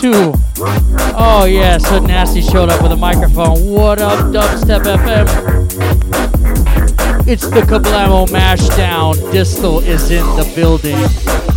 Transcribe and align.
two. 0.00 0.32
Oh 1.14 1.46
yeah, 1.46 1.76
so 1.76 1.98
nasty 1.98 2.40
showed 2.40 2.70
up 2.70 2.82
with 2.82 2.92
a 2.92 2.96
microphone. 2.96 3.70
What 3.70 4.00
up, 4.00 4.18
Dubstep 4.32 4.84
FM? 4.84 5.26
It's 7.28 7.46
the 7.50 7.60
Kablamo 7.60 8.26
Mashdown. 8.28 9.30
Distal 9.30 9.80
is 9.80 10.10
in 10.10 10.24
the 10.36 10.50
building. 10.54 11.49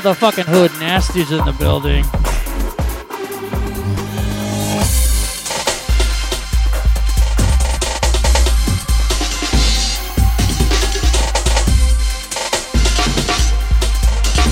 Motherfucking 0.00 0.44
hood 0.44 0.70
nasties 0.72 1.36
in 1.36 1.44
the 1.44 1.52
building. 1.58 2.04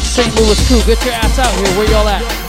St. 0.02 0.34
Louis 0.34 0.66
crew, 0.66 0.82
get 0.84 1.04
your 1.04 1.14
ass 1.14 1.38
out 1.38 1.54
here. 1.54 1.78
Where 1.78 1.88
y'all 1.92 2.08
at? 2.08 2.45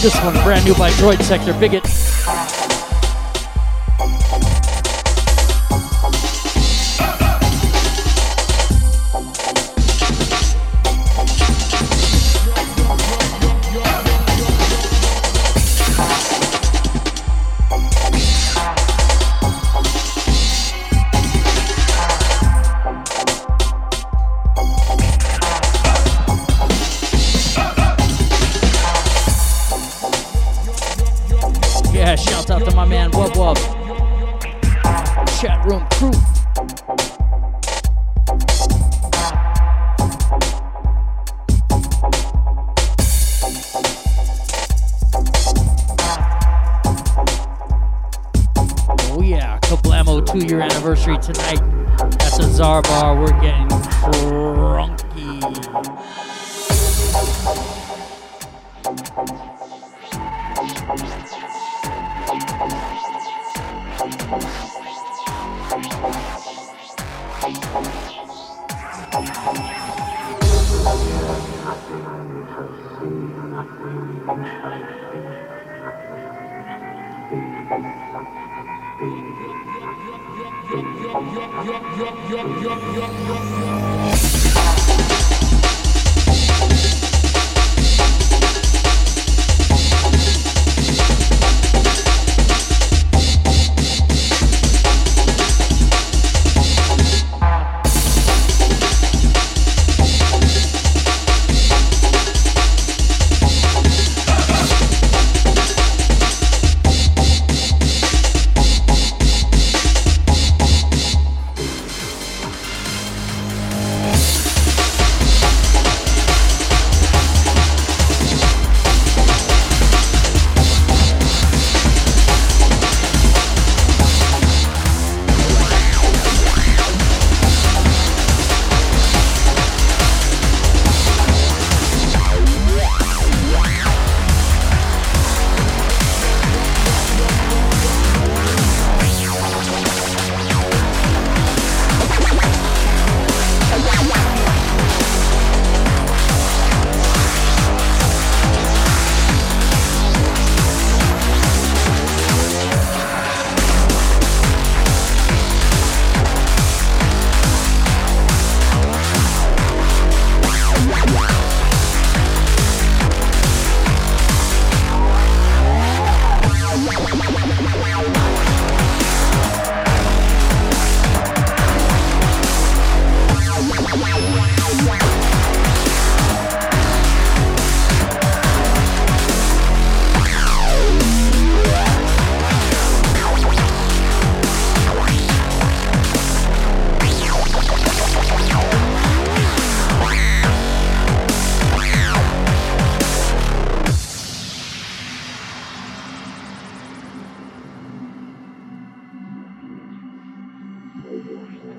This 0.00 0.14
one 0.22 0.32
brand 0.44 0.64
new 0.64 0.76
by 0.76 0.90
Droid 0.90 1.20
Sector 1.24 1.54
Bigot. 1.54 2.07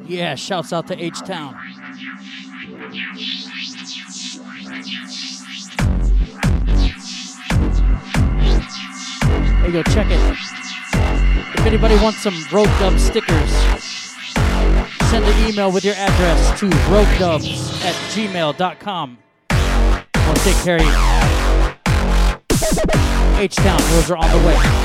Yeah, 0.09 0.33
shouts 0.33 0.73
out 0.73 0.87
to 0.87 0.97
H 0.99 1.19
Town. 1.19 1.53
Hey, 9.61 9.71
go 9.71 9.83
check 9.83 10.07
it. 10.09 10.19
If 11.53 11.63
anybody 11.63 11.93
wants 11.97 12.23
some 12.23 12.33
Rogue 12.51 12.65
Dub 12.79 12.97
stickers, 12.97 13.51
send 15.11 15.25
an 15.25 15.47
email 15.47 15.71
with 15.71 15.85
your 15.85 15.93
address 15.93 16.59
to 16.59 16.65
roguedubs 16.65 17.85
at 17.85 17.93
gmail.com. 18.11 19.17
We'll 19.51 20.35
take 20.37 20.55
care 20.63 20.77
of 20.77 20.81
you. 20.81 20.93
H 23.37 23.55
Town, 23.57 23.79
those 23.91 24.09
are 24.09 24.17
on 24.17 24.31
the 24.31 24.47
way. 24.47 24.78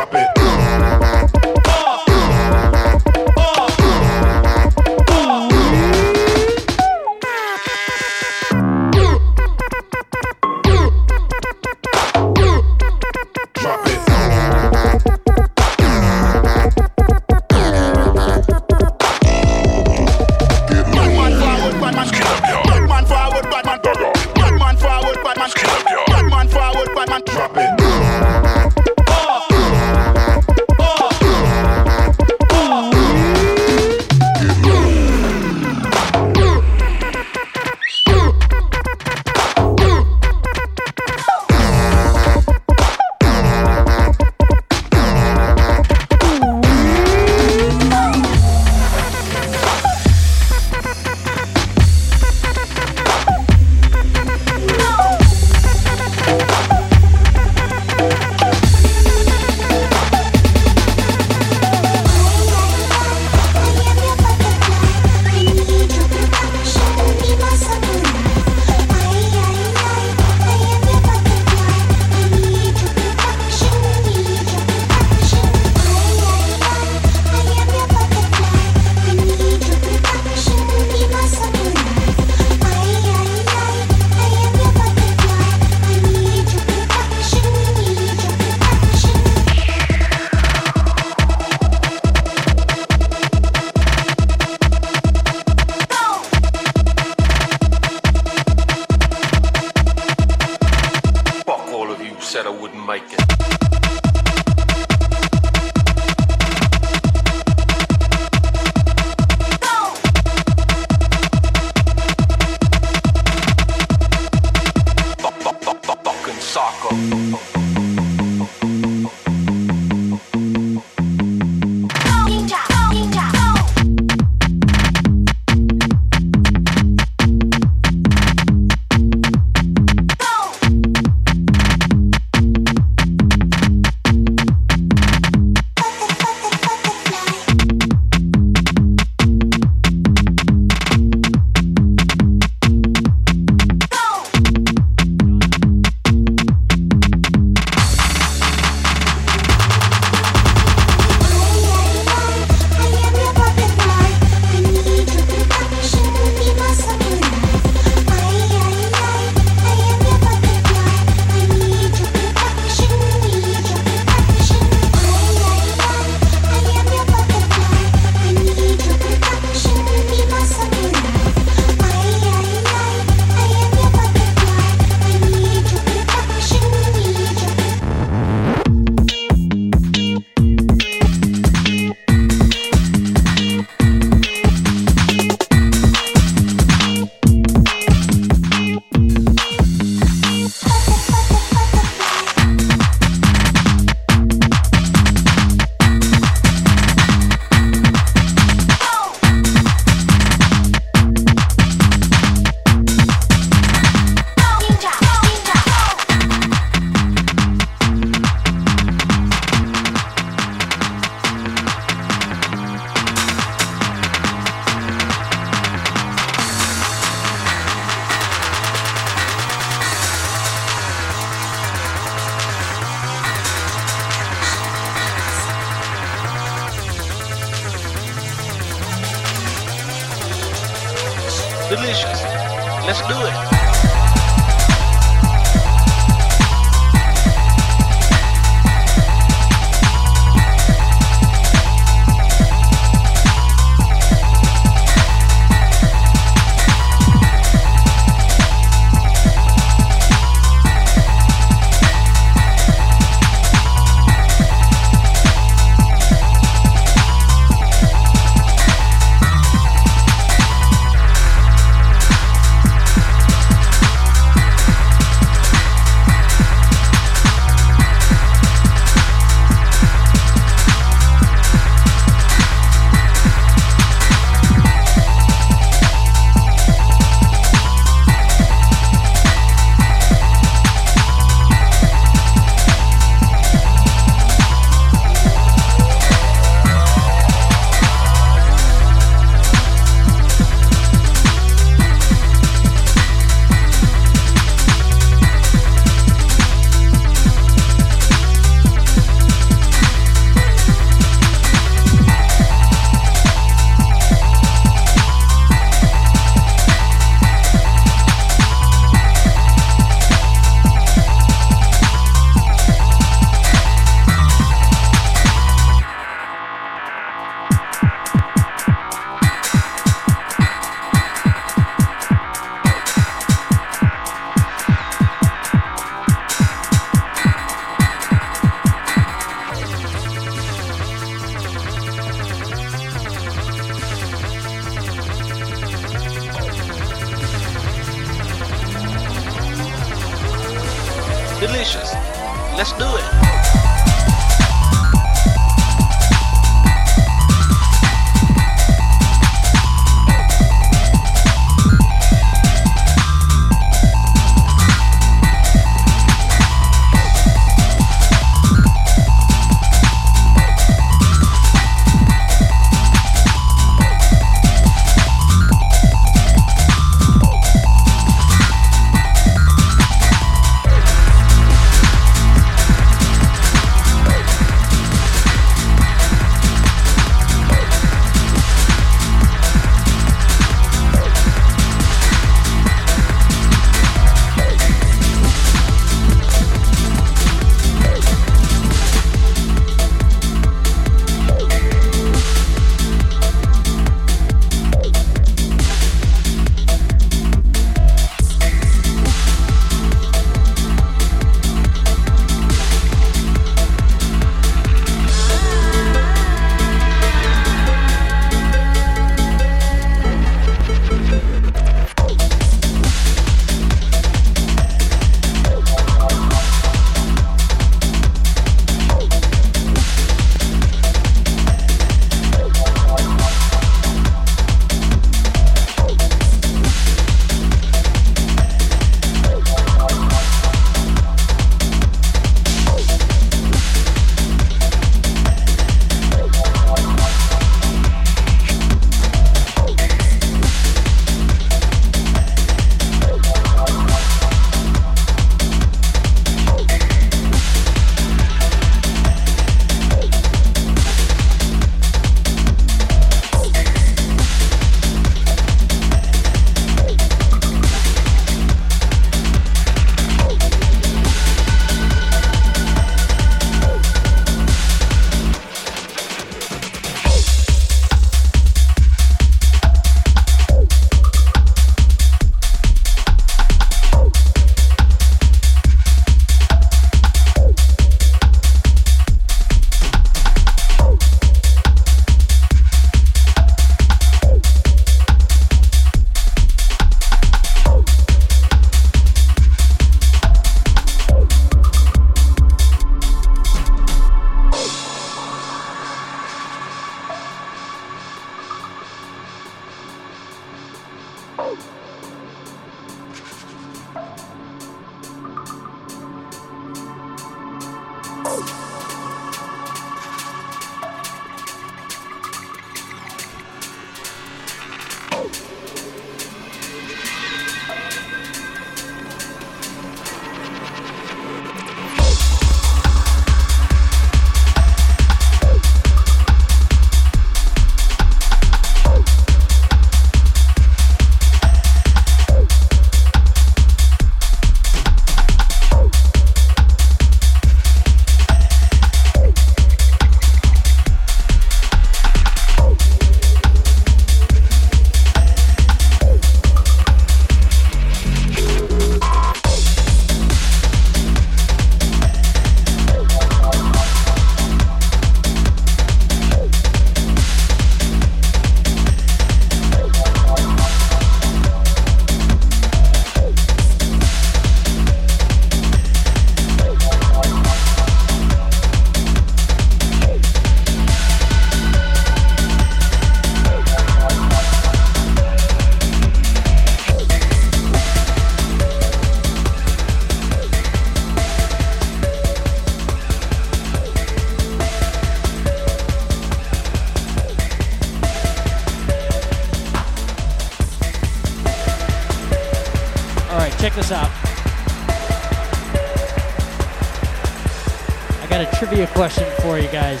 Got 598.44 598.54
a 598.54 598.56
trivia 598.56 598.86
question 598.88 599.28
for 599.40 599.58
you 599.58 599.68
guys. 599.68 600.00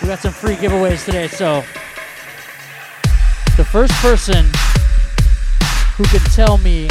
We 0.00 0.08
got 0.08 0.18
some 0.18 0.32
free 0.32 0.56
giveaways 0.56 1.04
today, 1.04 1.28
so 1.28 1.62
the 3.56 3.64
first 3.64 3.92
person 3.94 4.46
who 5.96 6.04
can 6.04 6.20
tell 6.30 6.56
me 6.58 6.88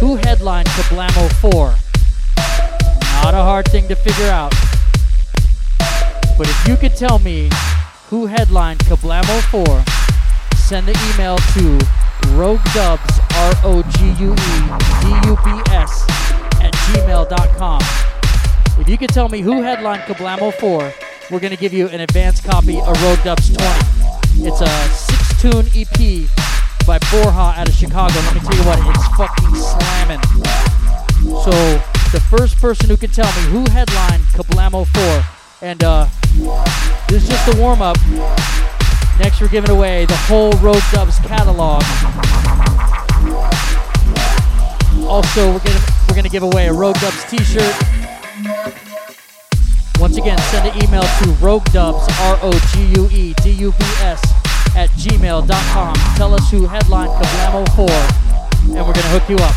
who 0.00 0.16
headlined 0.16 0.66
Kablamo 0.68 1.30
4. 1.40 1.76
Not 3.22 3.34
a 3.34 3.42
hard 3.42 3.66
thing 3.68 3.86
to 3.88 3.94
figure 3.94 4.28
out. 4.28 4.52
But 6.36 6.48
if 6.48 6.66
you 6.66 6.76
could 6.76 6.96
tell 6.96 7.20
me 7.20 7.50
who 8.08 8.26
headlined 8.26 8.80
Kablamo 8.80 9.40
4, 9.50 9.84
send 10.56 10.88
the 10.88 10.98
email 11.14 11.36
to 11.36 11.78
roguedubs, 12.34 13.20
R-O-G-U-E-D-U-B-S, 13.62 14.34
at 16.60 16.72
gmail.com. 16.72 18.13
If 18.76 18.88
you 18.88 18.98
can 18.98 19.06
tell 19.06 19.28
me 19.28 19.40
who 19.40 19.62
headlined 19.62 20.02
Kablamo 20.02 20.52
4, 20.52 20.92
we're 21.30 21.38
going 21.40 21.52
to 21.52 21.56
give 21.56 21.72
you 21.72 21.88
an 21.88 22.00
advance 22.00 22.40
copy 22.40 22.80
of 22.80 23.00
Rogue 23.04 23.22
Dubs 23.22 23.48
20. 23.48 24.46
It's 24.46 24.60
a 24.60 24.68
six-tune 24.88 25.66
EP 25.76 26.28
by 26.84 26.98
Borja 27.10 27.54
out 27.56 27.68
of 27.68 27.74
Chicago. 27.74 28.12
Let 28.12 28.34
me 28.34 28.40
tell 28.40 28.56
you 28.56 28.64
what, 28.64 28.78
it's 28.94 29.08
fucking 29.16 29.54
slamming. 29.54 30.20
So 31.44 31.52
the 32.10 32.20
first 32.28 32.58
person 32.58 32.90
who 32.90 32.96
can 32.96 33.10
tell 33.10 33.30
me 33.40 33.48
who 33.50 33.70
headlined 33.70 34.24
Kablamo 34.34 34.86
4, 34.88 35.68
and 35.68 35.84
uh, 35.84 36.08
this 37.08 37.22
is 37.22 37.28
just 37.28 37.56
a 37.56 37.60
warm 37.60 37.80
up. 37.80 37.96
Next, 39.20 39.40
we're 39.40 39.48
giving 39.48 39.70
away 39.70 40.04
the 40.06 40.16
whole 40.16 40.50
Rogue 40.54 40.82
Dubs 40.92 41.20
catalog. 41.20 41.84
Also, 45.08 45.52
we're 45.52 45.60
gonna 45.60 45.80
we're 46.08 46.16
gonna 46.16 46.28
give 46.28 46.42
away 46.42 46.66
a 46.66 46.72
Rogue 46.72 46.96
Dubs 46.96 47.24
T-shirt. 47.30 47.93
Once 50.00 50.16
again, 50.18 50.38
send 50.50 50.68
an 50.68 50.76
email 50.84 51.02
to 51.02 51.24
roguedubs, 51.40 52.06
R-O-G-U-E-D-U-B-S, 52.20 54.22
at 54.76 54.90
gmail.com. 54.90 55.94
Tell 56.16 56.34
us 56.34 56.50
who 56.50 56.66
headlined 56.66 57.12
Kablamo 57.12 57.64
4, 57.74 57.88
and 58.76 58.86
we're 58.86 58.92
gonna 58.92 59.08
hook 59.08 59.28
you 59.28 59.36
up. 59.36 59.54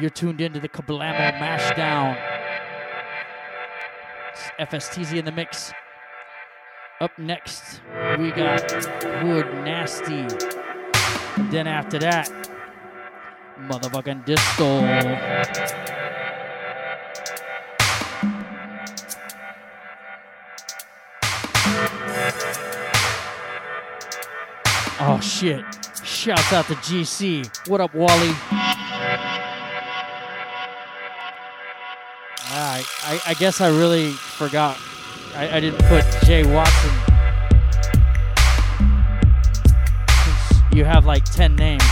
You're 0.00 0.10
tuned 0.10 0.40
into 0.40 0.60
the 0.60 0.68
Kablamo 0.68 1.38
Mashdown. 1.38 2.18
It's 4.32 4.72
FSTZ 4.72 5.18
in 5.18 5.24
the 5.24 5.32
mix. 5.32 5.72
Up 7.00 7.18
next, 7.18 7.80
we 8.18 8.30
got 8.30 8.72
Wood 9.22 9.46
Nasty. 9.64 10.26
Then 11.50 11.66
after 11.66 11.98
that, 11.98 12.30
motherfucking 13.58 14.24
Disco. 14.24 14.80
Oh 25.00 25.20
shit. 25.20 25.64
Shouts 26.02 26.52
out 26.52 26.66
to 26.66 26.74
GC. 26.76 27.68
What 27.68 27.80
up, 27.80 27.94
Wally? 27.94 28.34
Alright, 32.74 32.88
I, 33.04 33.30
I 33.30 33.34
guess 33.34 33.60
I 33.60 33.68
really 33.68 34.10
forgot. 34.10 34.76
I, 35.36 35.58
I 35.58 35.60
didn't 35.60 35.78
put 35.84 36.04
Jay 36.24 36.42
Watson. 36.44 36.90
You 40.72 40.84
have 40.84 41.06
like 41.06 41.22
10 41.24 41.54
names. 41.54 41.84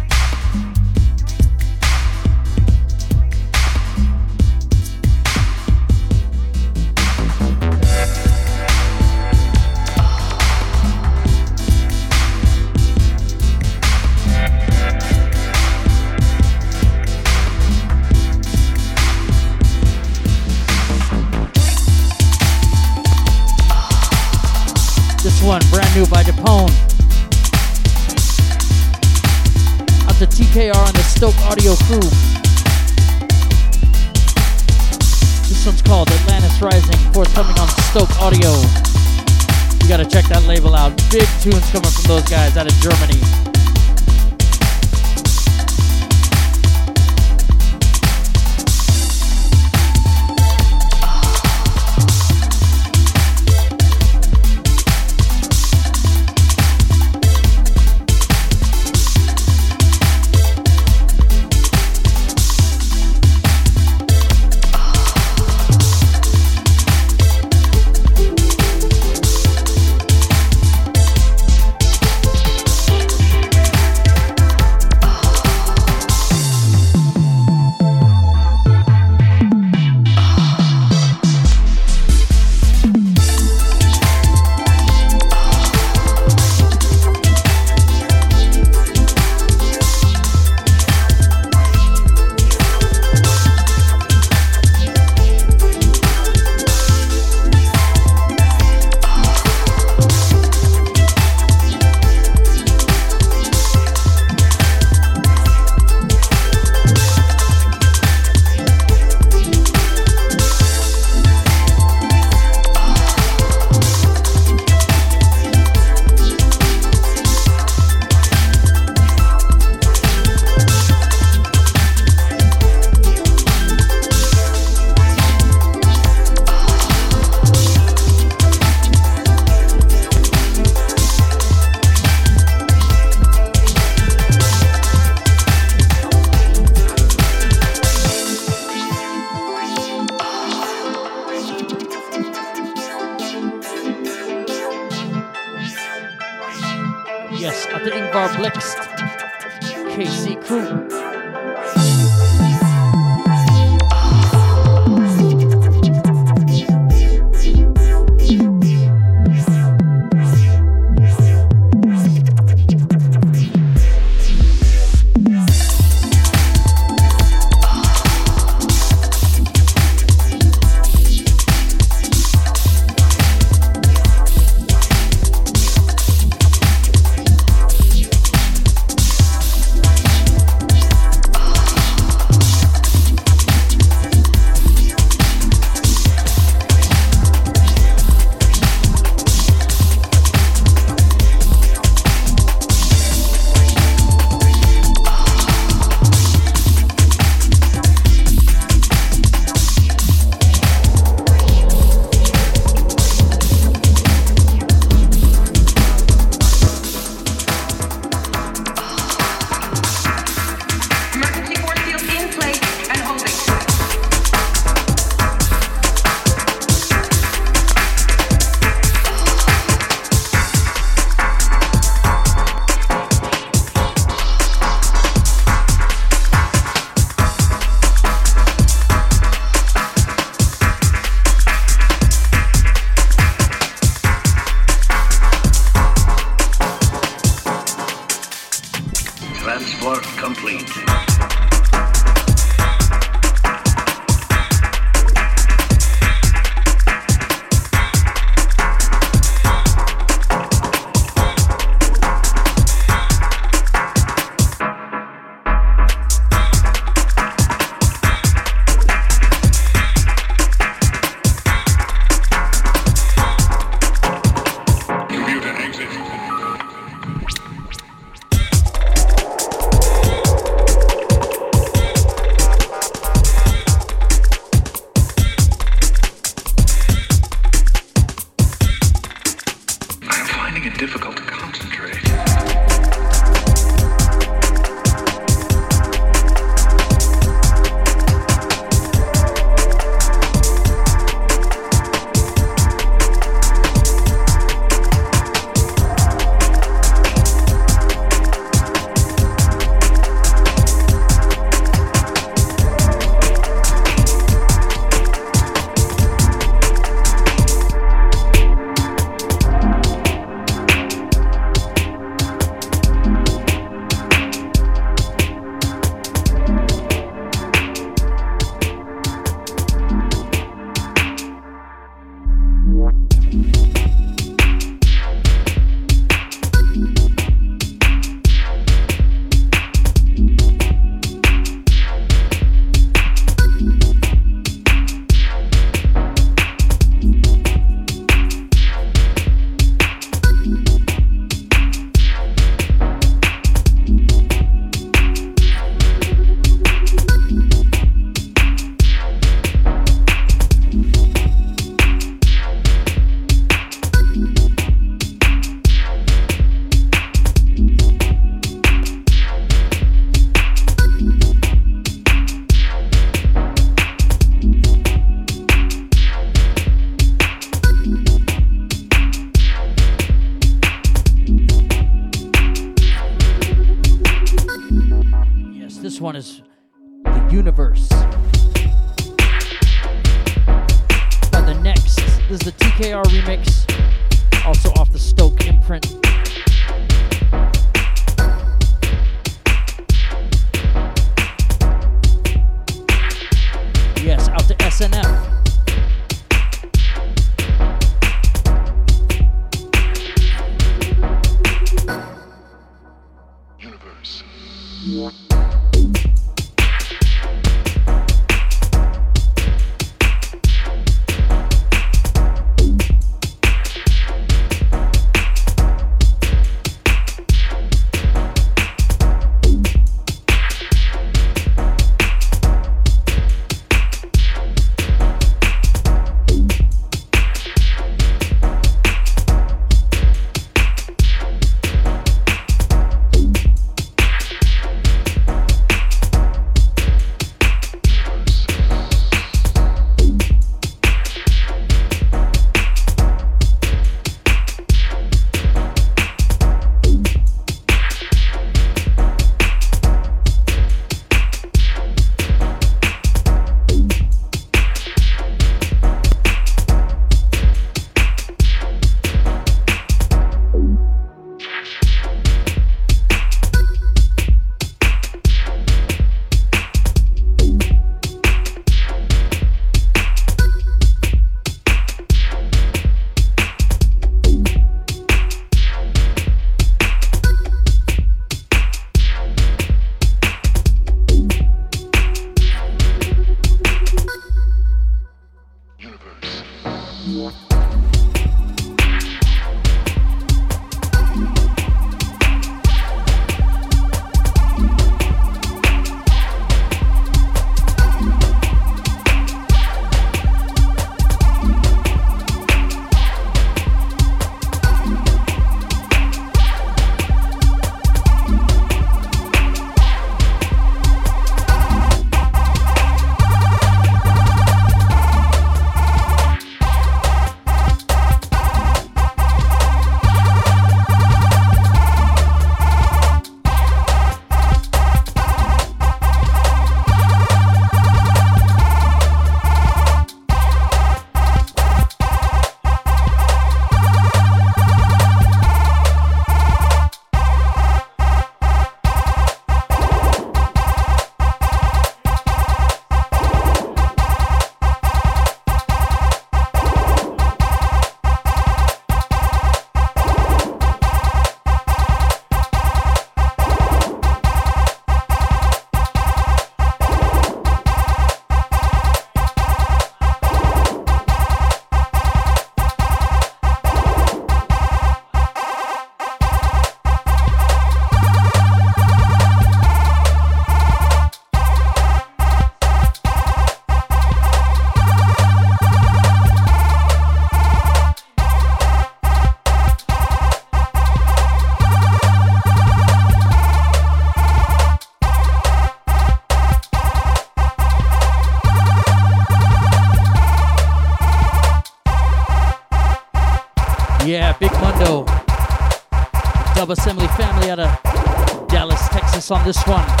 Assembly 596.71 597.07
family 597.07 597.49
out 597.49 597.59
of 597.59 598.47
Dallas, 598.47 598.87
Texas 598.89 599.29
on 599.29 599.43
this 599.45 599.61
one. 599.67 600.00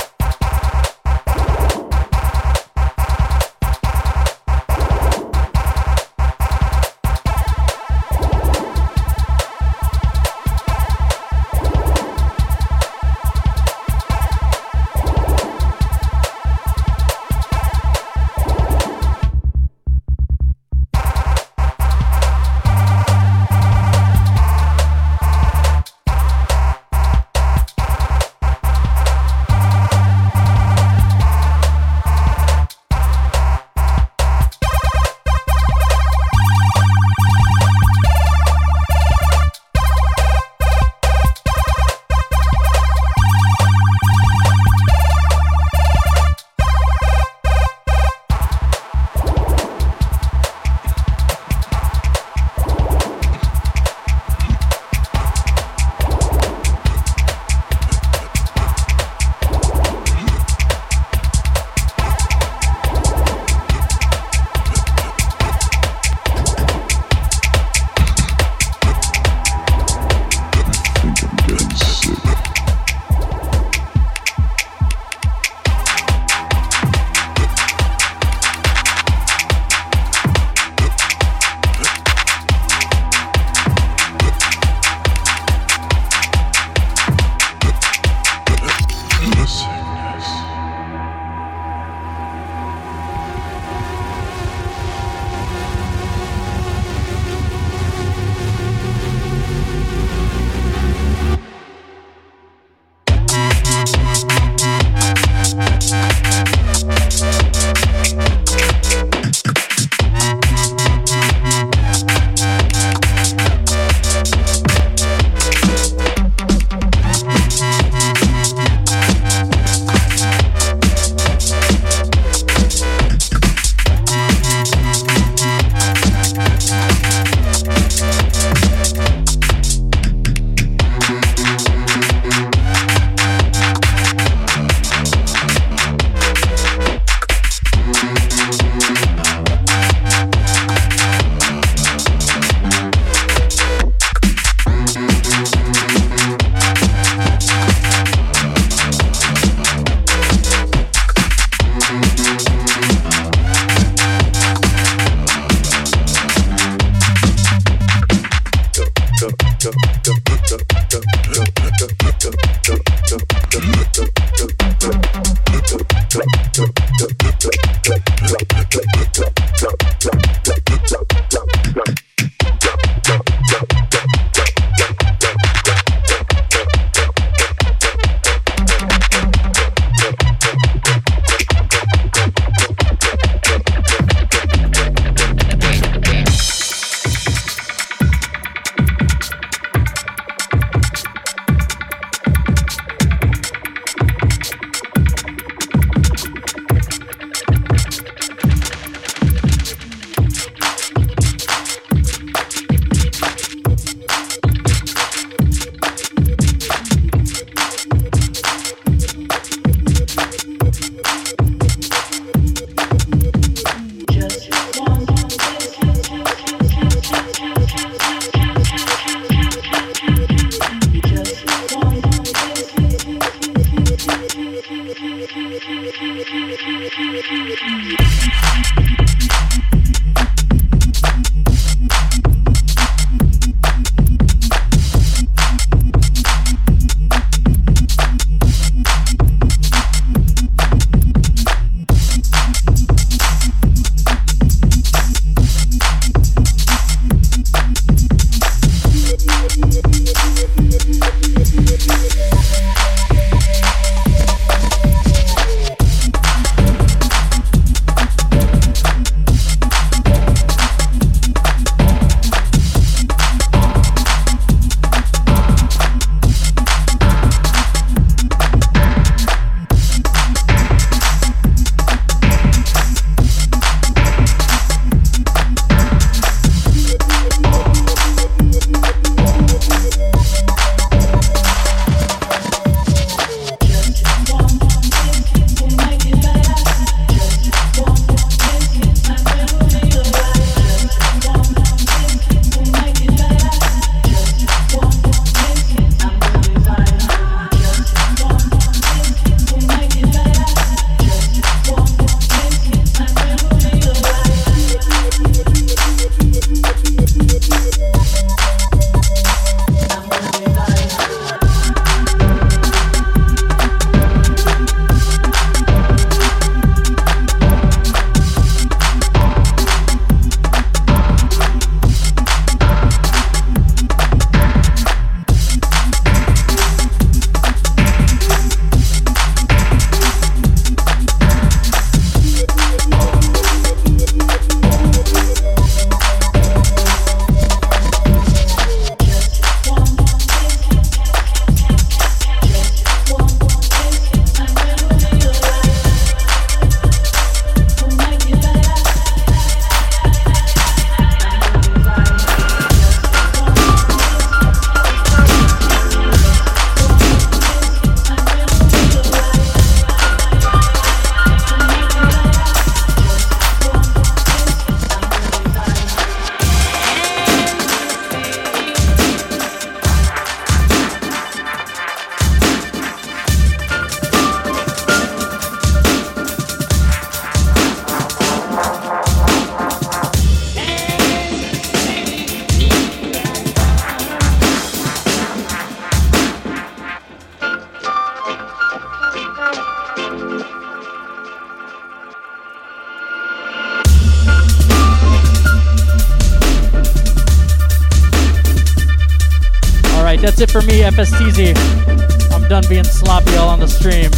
It 400.41 400.49
for 400.49 400.61
me, 400.61 400.79
FSTZ. 400.81 402.31
I'm 402.31 402.47
done 402.49 402.63
being 402.67 402.83
sloppy 402.83 403.35
all 403.35 403.49
on 403.49 403.59
the 403.59 403.67
stream. 403.67 404.09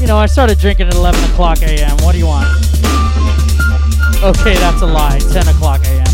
You 0.00 0.06
know, 0.06 0.18
I 0.18 0.26
started 0.26 0.58
drinking 0.58 0.88
at 0.88 0.94
11 0.94 1.22
o'clock 1.30 1.62
a.m. 1.62 1.96
What 1.98 2.12
do 2.12 2.18
you 2.18 2.26
want? 2.26 2.46
Okay, 4.22 4.54
that's 4.54 4.82
a 4.82 4.86
lie. 4.86 5.18
10 5.32 5.48
o'clock 5.48 5.80
a.m. 5.86 6.04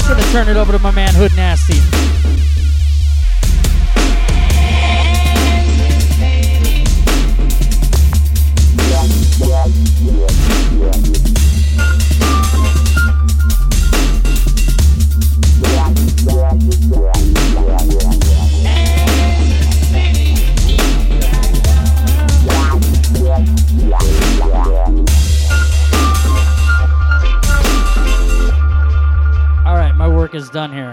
I'm 0.00 0.08
Gonna 0.08 0.32
turn 0.32 0.48
it 0.48 0.56
over 0.56 0.72
to 0.72 0.78
my 0.78 0.90
man 0.90 1.14
Hood 1.14 1.34
Nasty. 1.34 2.03
Is 30.34 30.50
done 30.50 30.72
here. 30.72 30.83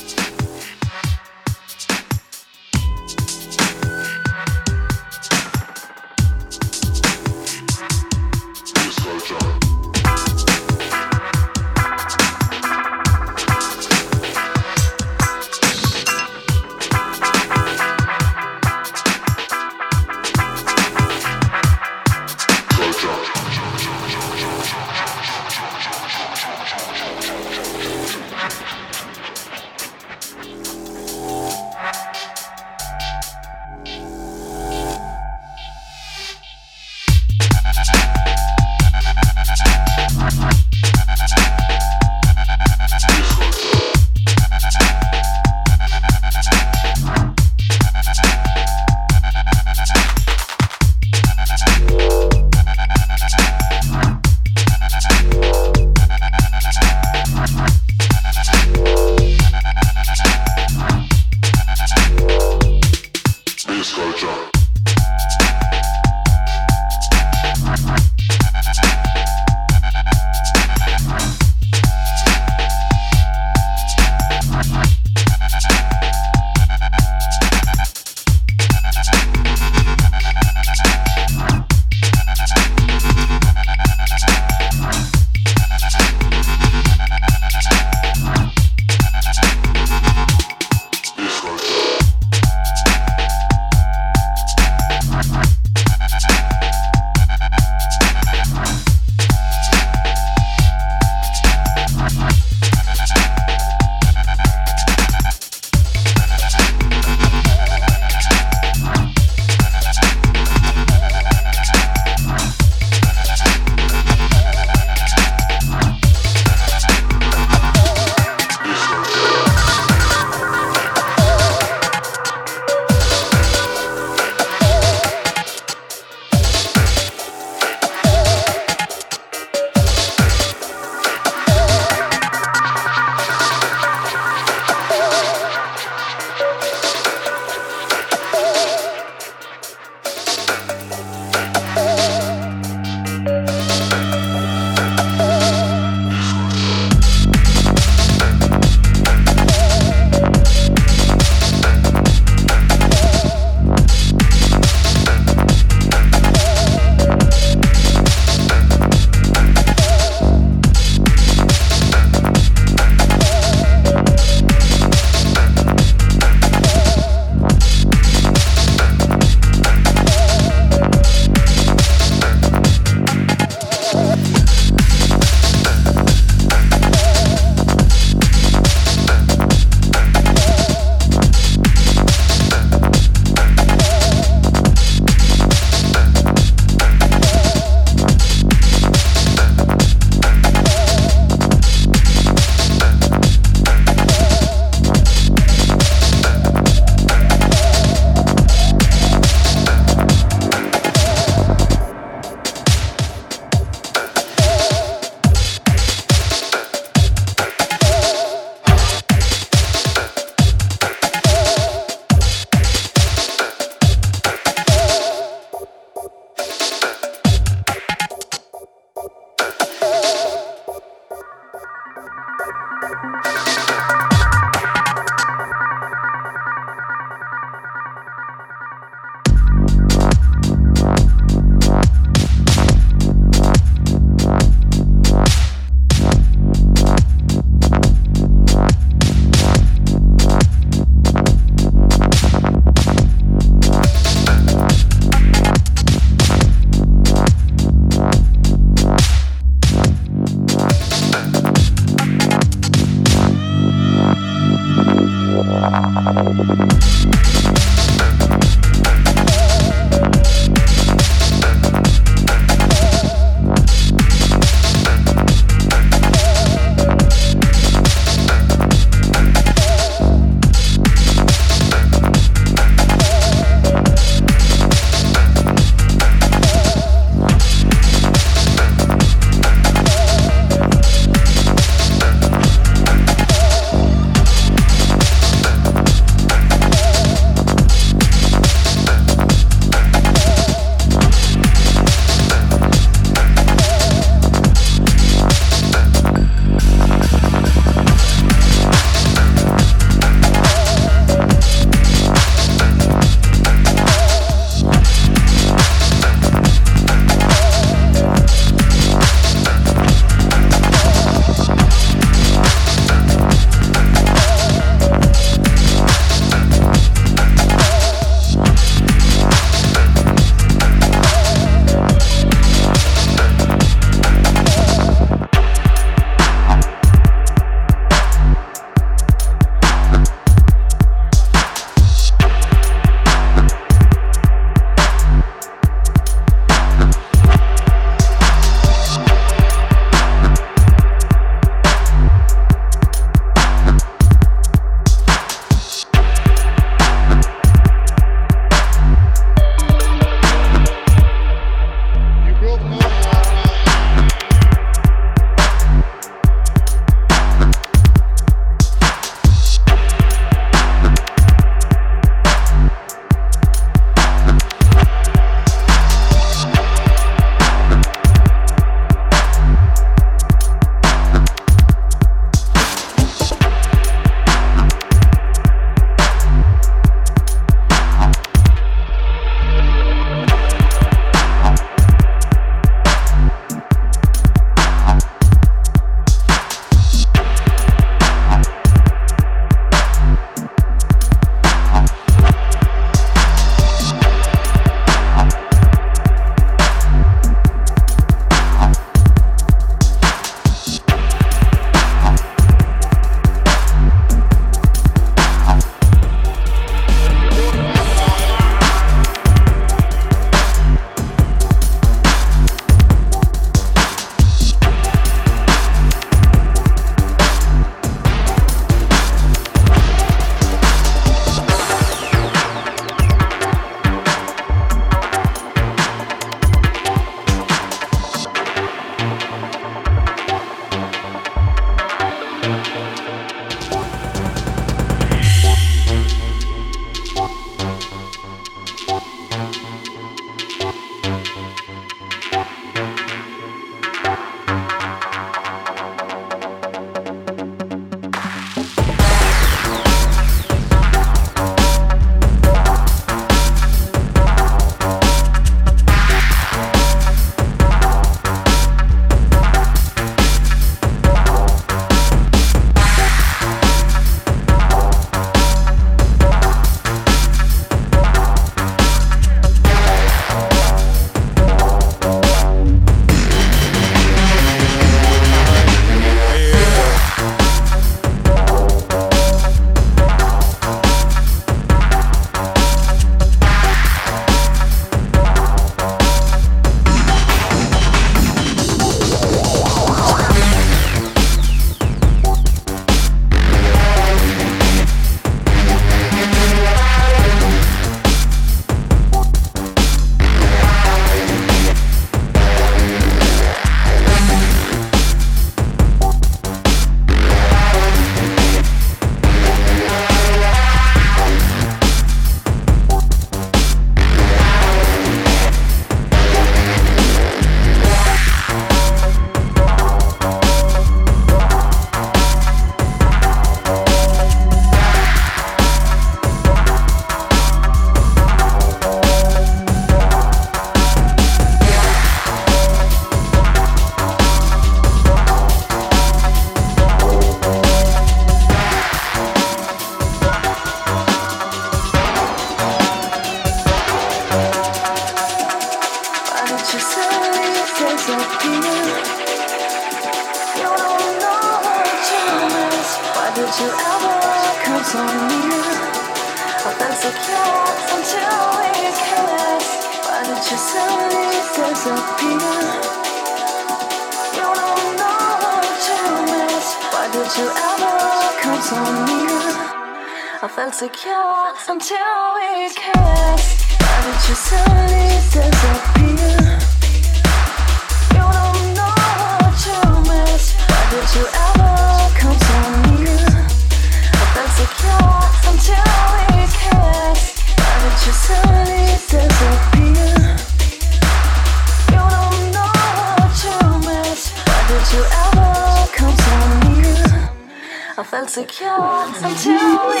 I 598.00 598.02
felt 598.02 598.30
secure 598.30 599.04
until 599.22 599.88
we 599.88 600.00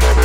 kissed. 0.00 0.15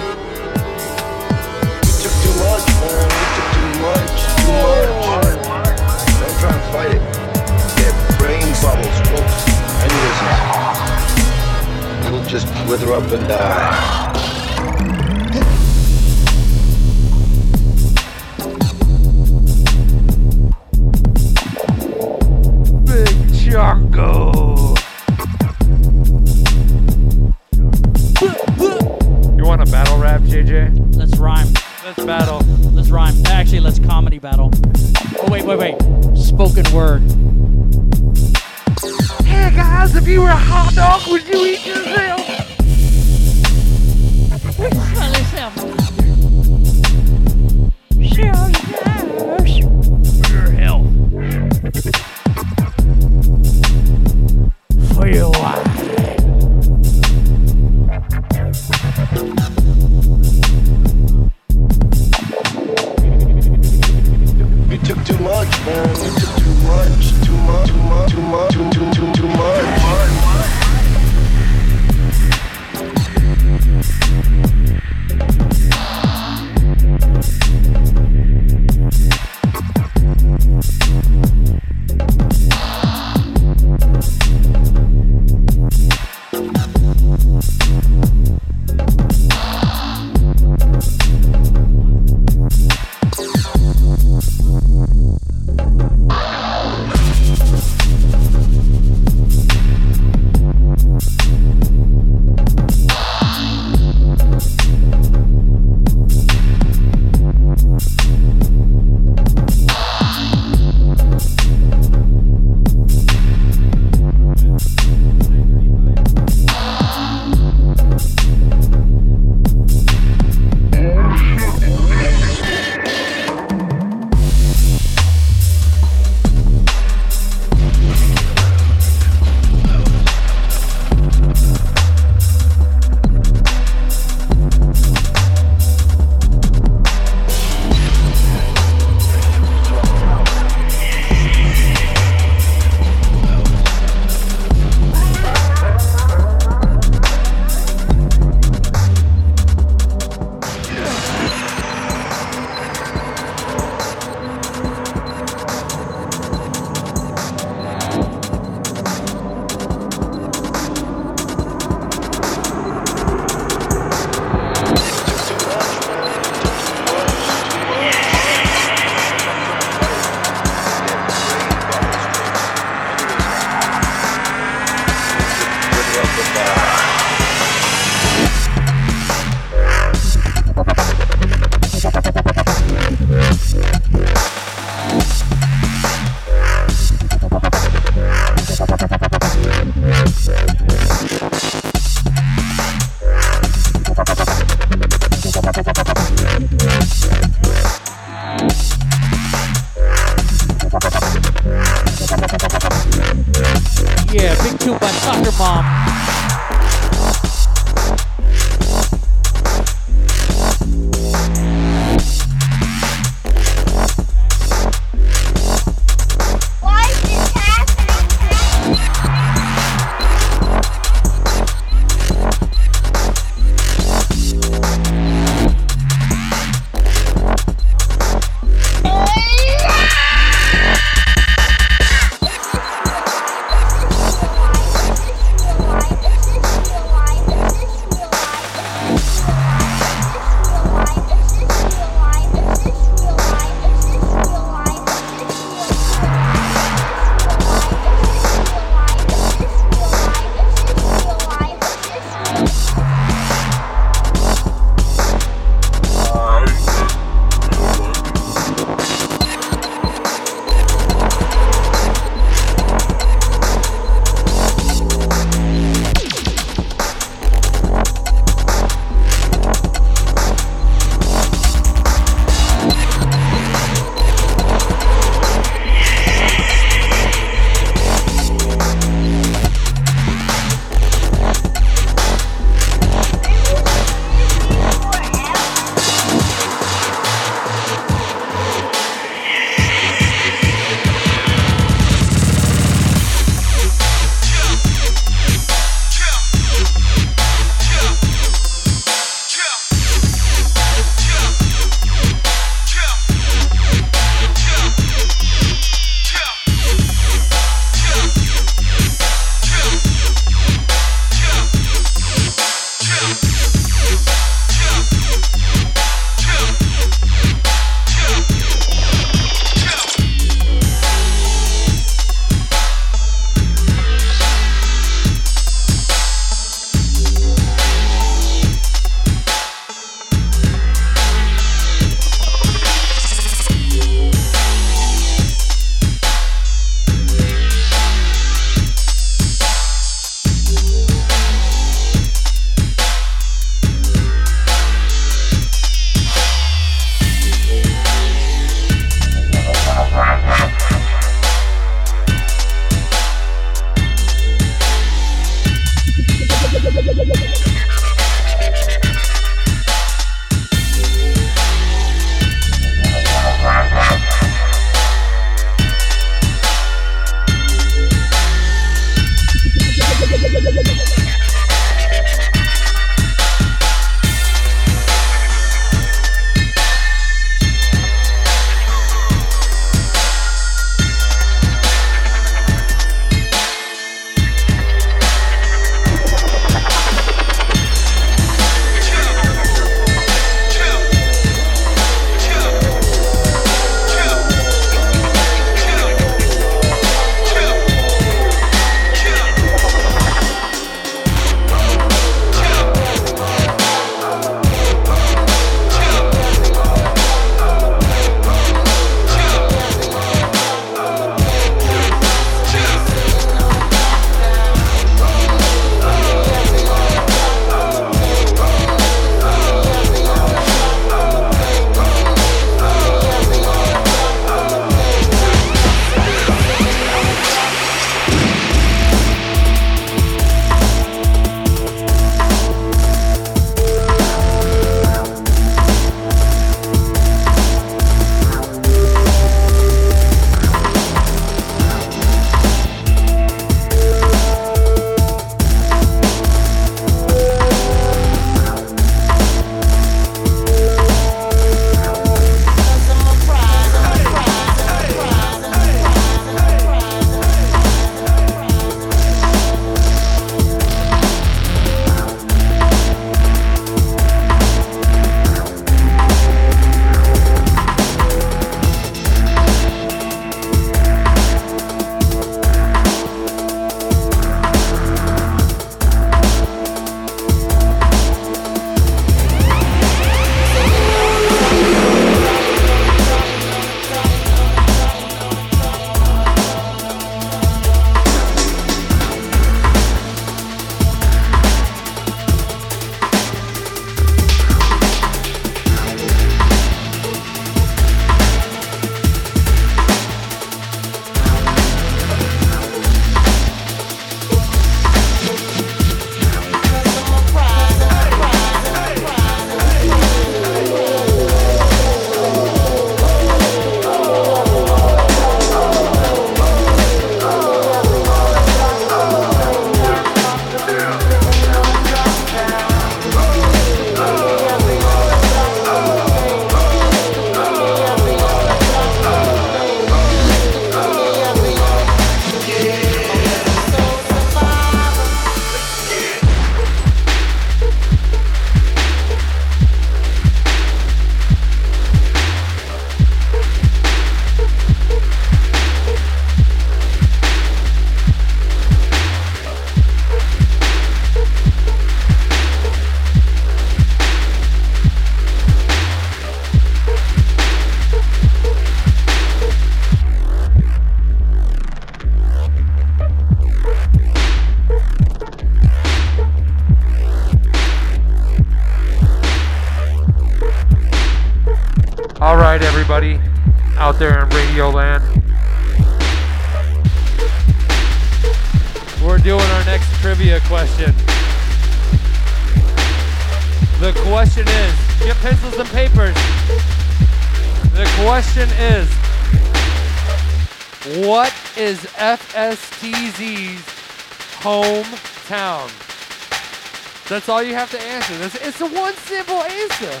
All 597.36 597.42
you 597.42 597.54
have 597.54 597.70
to 597.70 597.78
answer. 597.78 598.14
It's 598.40 598.62
a 598.62 598.66
one 598.66 598.94
simple 598.94 599.42
answer. 599.42 600.00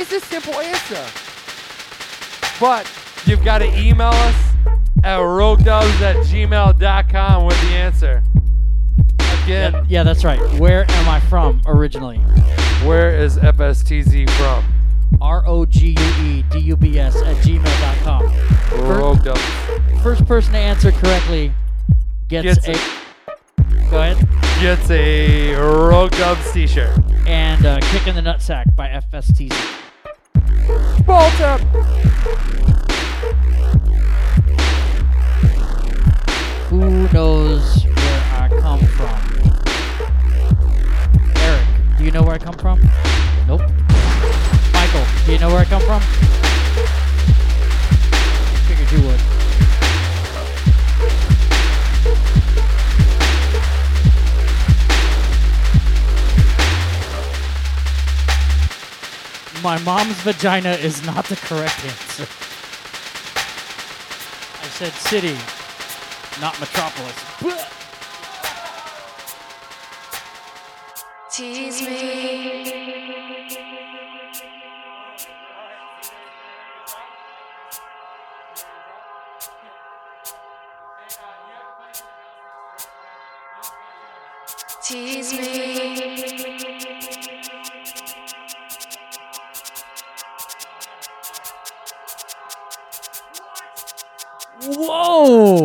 It's 0.00 0.12
a 0.12 0.20
simple 0.20 0.54
answer. 0.54 1.04
But 2.60 2.88
you've 3.26 3.44
got 3.44 3.58
to 3.58 3.64
email 3.76 4.10
us 4.12 4.36
at 5.02 5.18
roguedubs 5.18 6.00
at 6.00 6.14
gmail.com 6.26 7.44
with 7.44 7.60
the 7.62 7.68
answer. 7.74 8.22
Again, 9.42 9.72
Yeah, 9.72 9.84
yeah, 9.88 10.02
that's 10.04 10.22
right. 10.24 10.40
Where 10.60 10.88
am 10.88 11.08
I 11.08 11.18
from 11.18 11.60
originally? 11.66 12.18
where 12.86 13.10
is 13.18 13.36
FSTZ 13.36 14.30
from? 14.30 14.64
R 15.20 15.42
O 15.48 15.66
G 15.66 15.96
U 15.98 16.24
E 16.24 16.44
D 16.50 16.58
U 16.60 16.76
B 16.76 17.00
S 17.00 17.16
at 17.16 17.34
gmail.com. 17.38 18.28
Roguedubs. 18.86 20.02
First 20.04 20.24
person 20.24 20.52
to 20.52 20.58
answer 20.58 20.92
correctly 20.92 21.52
gets, 22.28 22.64
Gets 22.64 22.68
a- 22.78 23.90
Go 23.90 23.98
ahead. 24.00 24.39
Gets 24.60 24.90
a 24.90 25.54
Roguedubs 25.54 26.52
t-shirt. 26.52 26.90
And 27.26 27.64
uh, 27.64 27.80
Kick 27.80 28.06
in 28.06 28.14
the 28.14 28.20
Nutsack 28.20 28.76
by 28.76 28.88
FSTZ. 28.88 29.48
Ball 31.06 31.30
tap. 31.30 31.60
Who 36.68 37.08
knows 37.08 37.84
where 37.84 38.22
I 38.34 38.48
come 38.60 38.80
from? 38.80 39.18
Eric, 41.38 41.96
do 41.96 42.04
you 42.04 42.10
know 42.10 42.22
where 42.22 42.34
I 42.34 42.38
come 42.38 42.58
from? 42.58 42.82
Nope. 43.48 43.62
Michael, 44.74 45.06
do 45.24 45.32
you 45.32 45.38
know 45.38 45.48
where 45.48 45.60
I 45.60 45.64
come 45.64 45.80
from? 45.80 46.49
My 59.62 59.78
mom's 59.82 60.16
vagina 60.22 60.70
is 60.70 61.04
not 61.04 61.26
the 61.26 61.36
correct 61.36 61.84
answer. 61.84 62.26
I 64.62 64.68
said 64.78 64.92
city, 64.92 65.36
not 66.40 66.58
metropolis. 66.58 67.14
Tease 71.30 71.82
me. 71.82 72.09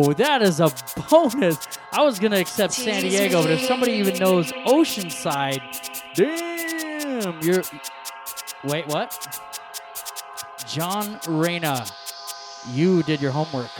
Whoa, 0.06 0.12
that 0.12 0.40
is 0.40 0.60
a 0.60 0.72
bonus. 1.10 1.66
I 1.92 2.04
was 2.04 2.20
gonna 2.20 2.38
accept 2.38 2.72
San 2.72 3.02
Diego, 3.02 3.42
but 3.42 3.50
if 3.50 3.62
somebody 3.62 3.94
even 3.94 4.16
knows 4.20 4.52
Oceanside, 4.52 5.60
damn, 6.14 7.42
you're. 7.42 7.64
Wait, 8.62 8.86
what? 8.86 9.40
John 10.68 11.18
Reyna, 11.26 11.84
you 12.70 13.02
did 13.02 13.20
your 13.20 13.32
homework. 13.32 13.72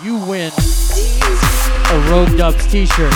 You 0.00 0.24
win 0.26 0.52
a 0.52 2.08
Rogue 2.08 2.38
Dubs 2.38 2.64
T-shirt. 2.70 3.12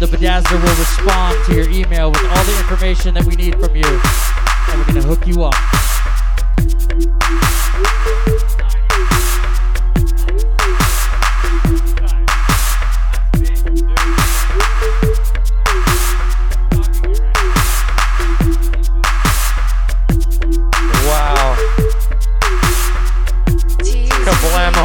The 0.00 0.06
Bedazzler 0.06 0.62
will 0.62 0.78
respond 0.78 1.44
to 1.44 1.54
your 1.56 1.68
email 1.68 2.10
with 2.10 2.24
all 2.24 2.42
the 2.42 2.58
information 2.60 3.12
that 3.12 3.24
we 3.24 3.36
need 3.36 3.52
from 3.60 3.76
you, 3.76 3.84
and 3.84 4.80
we're 4.80 4.86
gonna 4.86 5.02
hook 5.02 5.26
you 5.26 5.44
up. 5.44 5.54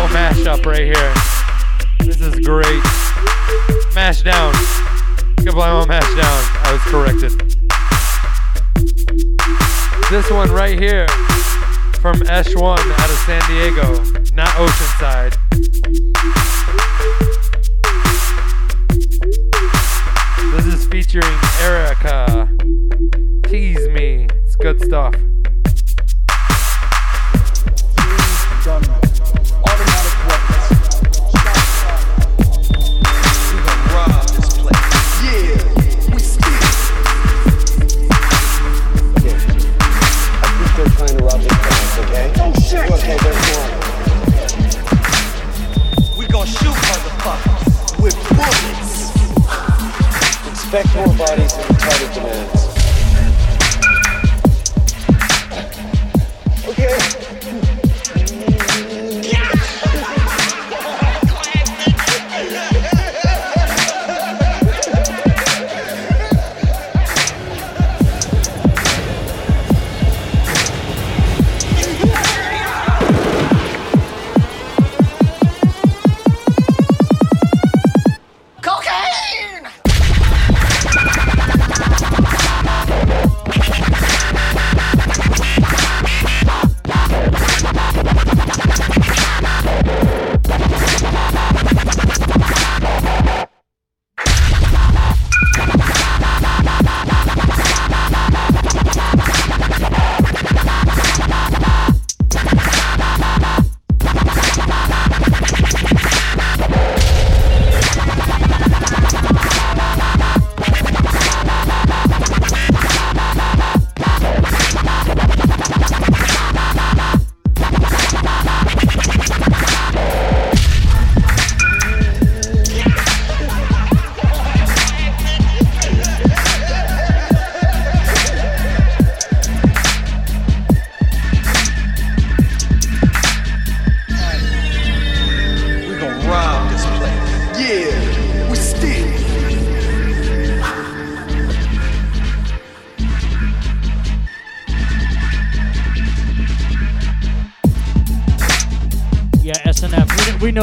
Mashup 0.09 0.65
right 0.65 0.85
here. 0.85 1.13
This 2.05 2.21
is 2.21 2.35
great. 2.45 2.83
Mash 3.93 4.21
down. 4.21 4.53
Kablamo 5.37 5.87
mash 5.87 6.15
down. 6.15 6.43
I 6.65 6.73
was 6.73 6.81
corrected. 6.91 7.49
This 10.09 10.29
one 10.31 10.51
right 10.51 10.79
here 10.79 11.07
from 12.01 12.19
Esh1 12.21 12.79
out 12.79 13.09
of 13.09 13.17
San 13.25 13.41
Diego, 13.49 14.03
not 14.33 14.49
Oceanside. 14.55 15.35
This 20.55 20.65
is 20.65 20.87
featuring 20.87 21.39
Erica. 21.61 22.49
Tease 23.43 23.87
me. 23.89 24.27
It's 24.45 24.55
good 24.55 24.81
stuff. 24.81 25.15
Okay. 42.71 43.17
We 46.15 46.27
gon' 46.27 46.45
shoot 46.45 46.77
motherfuckers 46.85 47.99
with 47.99 48.15
bullets. 48.29 49.09
Expect 50.47 50.93
more 50.95 51.15
bodies 51.15 51.53
and 51.53 51.65
retarded 51.65 52.13
demands. 52.13 52.69
Okay. 56.67 57.68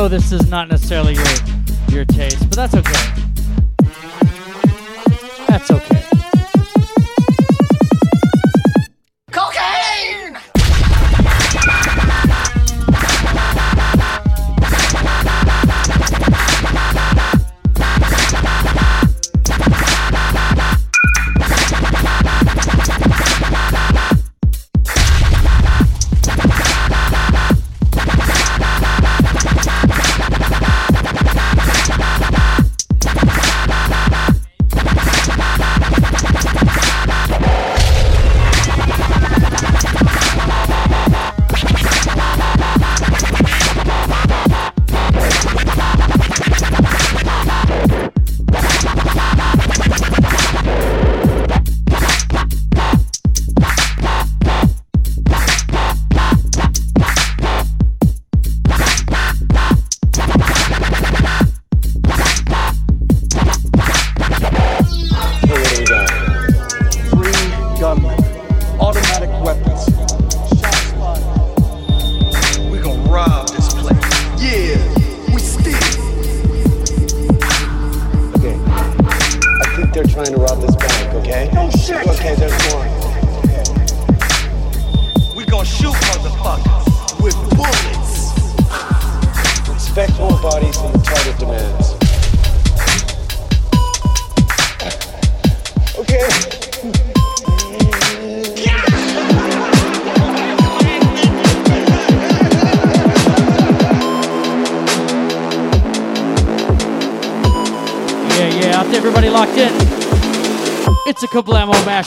this 0.08 0.30
is 0.32 0.48
not 0.48 0.68
necessarily 0.68 1.14
your 1.14 1.24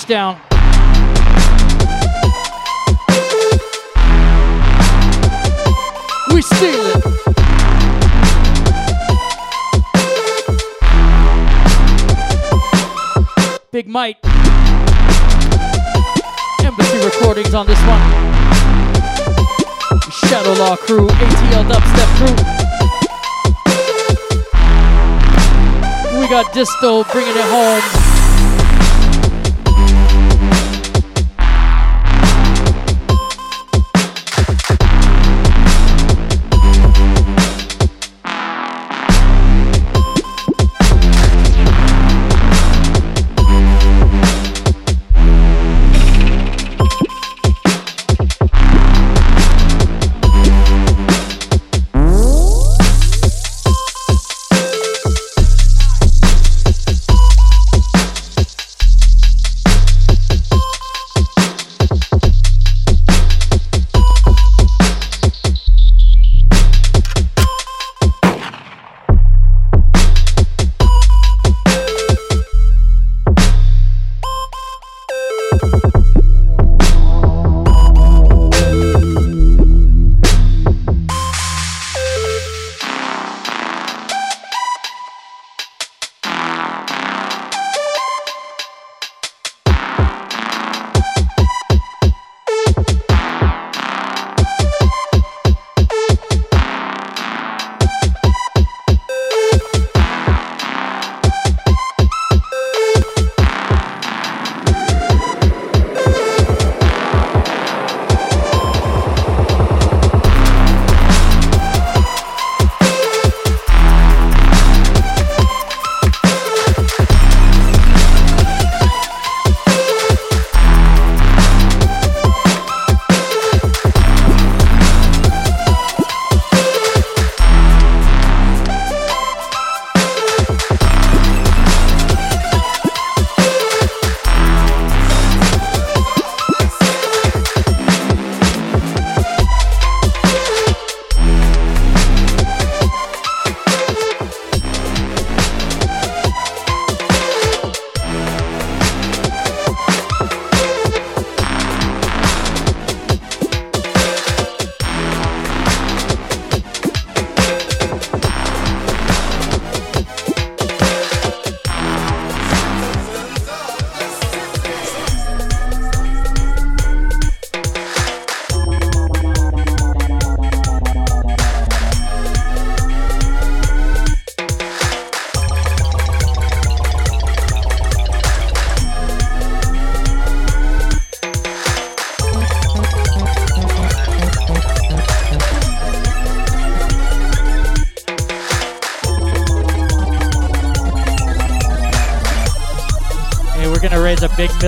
touchdown. 0.09 0.41
We 6.33 6.41
steal 6.41 6.85
it. 6.85 7.03
Big 13.71 13.87
Mike. 13.87 14.17
Embassy 16.63 16.97
recordings 17.05 17.53
on 17.53 17.67
this 17.67 17.79
one. 17.85 18.01
Shadow 20.11 20.53
Law 20.53 20.75
Crew, 20.75 21.07
ATL 21.07 21.65
Dubstep 21.69 22.09
Crew. 22.17 22.35
We 26.19 26.27
got 26.27 26.51
Distal 26.53 27.03
bringing 27.11 27.35
it 27.35 27.45
home. 27.45 28.08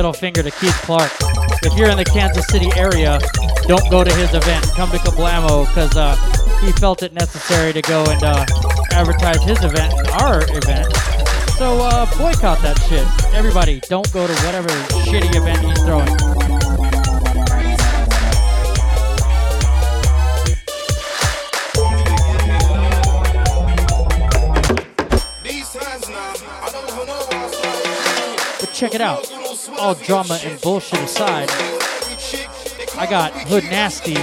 Middle 0.01 0.13
finger 0.13 0.41
to 0.41 0.49
Keith 0.49 0.73
Clark. 0.81 1.11
If 1.61 1.77
you're 1.77 1.91
in 1.91 1.97
the 1.97 2.03
Kansas 2.03 2.47
City 2.47 2.71
area, 2.75 3.19
don't 3.67 3.87
go 3.91 4.03
to 4.03 4.11
his 4.15 4.33
event. 4.33 4.65
Come 4.71 4.89
to 4.89 4.97
Kablamo 4.97 5.67
because 5.67 5.95
uh, 5.95 6.15
he 6.59 6.71
felt 6.71 7.03
it 7.03 7.13
necessary 7.13 7.71
to 7.71 7.83
go 7.83 8.03
and 8.09 8.23
uh, 8.23 8.43
advertise 8.93 9.43
his 9.43 9.63
event 9.63 9.93
and 9.93 10.07
our 10.19 10.41
event. 10.57 10.91
So 11.59 11.77
uh, 11.77 12.07
boycott 12.17 12.63
that 12.63 12.81
shit. 12.89 13.05
Everybody, 13.35 13.79
don't 13.89 14.11
go 14.11 14.25
to 14.25 14.33
whatever 14.41 14.69
shitty 15.05 15.35
event 15.35 15.59
he's 15.63 15.83
throwing. 15.83 16.09
Check 28.73 28.95
it 28.95 29.01
out. 29.01 29.40
All 29.81 29.95
drama 29.95 30.39
and 30.43 30.61
bullshit 30.61 30.99
aside, 30.99 31.49
I 32.99 33.07
got 33.09 33.33
Hood 33.33 33.63
Nasty 33.63 34.13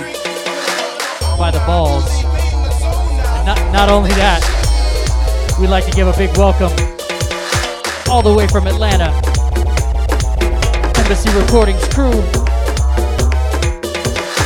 by 1.36 1.50
the 1.50 1.58
balls. 1.66 2.04
And 2.22 3.44
not, 3.44 3.72
not 3.72 3.88
only 3.88 4.10
that, 4.10 4.40
we'd 5.60 5.66
like 5.66 5.84
to 5.86 5.90
give 5.90 6.06
a 6.06 6.16
big 6.16 6.30
welcome 6.38 6.70
all 8.08 8.22
the 8.22 8.32
way 8.32 8.46
from 8.46 8.68
Atlanta. 8.68 9.06
Embassy 10.96 11.28
Recordings 11.36 11.82
crew, 11.88 12.22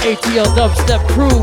ATL 0.09 0.49
Dubstep 0.57 1.07
crew. 1.11 1.43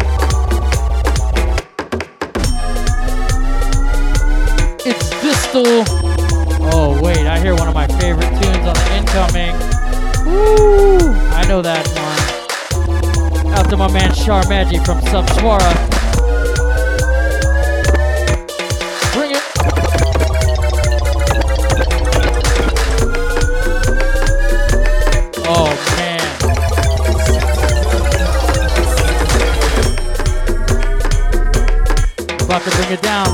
It's 4.84 5.10
Distal. 5.22 5.84
Oh 6.74 7.00
wait, 7.04 7.28
I 7.28 7.40
hear 7.40 7.54
one 7.54 7.68
of 7.68 7.76
my 7.76 7.79
tunes 9.10 9.15
on 9.15 9.31
the 9.34 9.40
incoming. 9.40 9.56
Woo! 10.26 10.98
I 11.31 11.45
know 11.48 11.61
that 11.61 11.88
one. 11.88 13.53
Out 13.53 13.69
to 13.69 13.77
my 13.77 13.91
man 13.91 14.14
Char 14.14 14.44
Maggi 14.44 14.84
from 14.86 14.99
Subswara. 15.02 15.73
Bring 19.14 19.31
it. 19.31 19.44
Oh 25.48 25.69
man. 25.98 26.22
About 32.45 32.61
to 32.64 32.69
bring 32.72 32.91
it 32.91 33.02
down. 33.02 33.29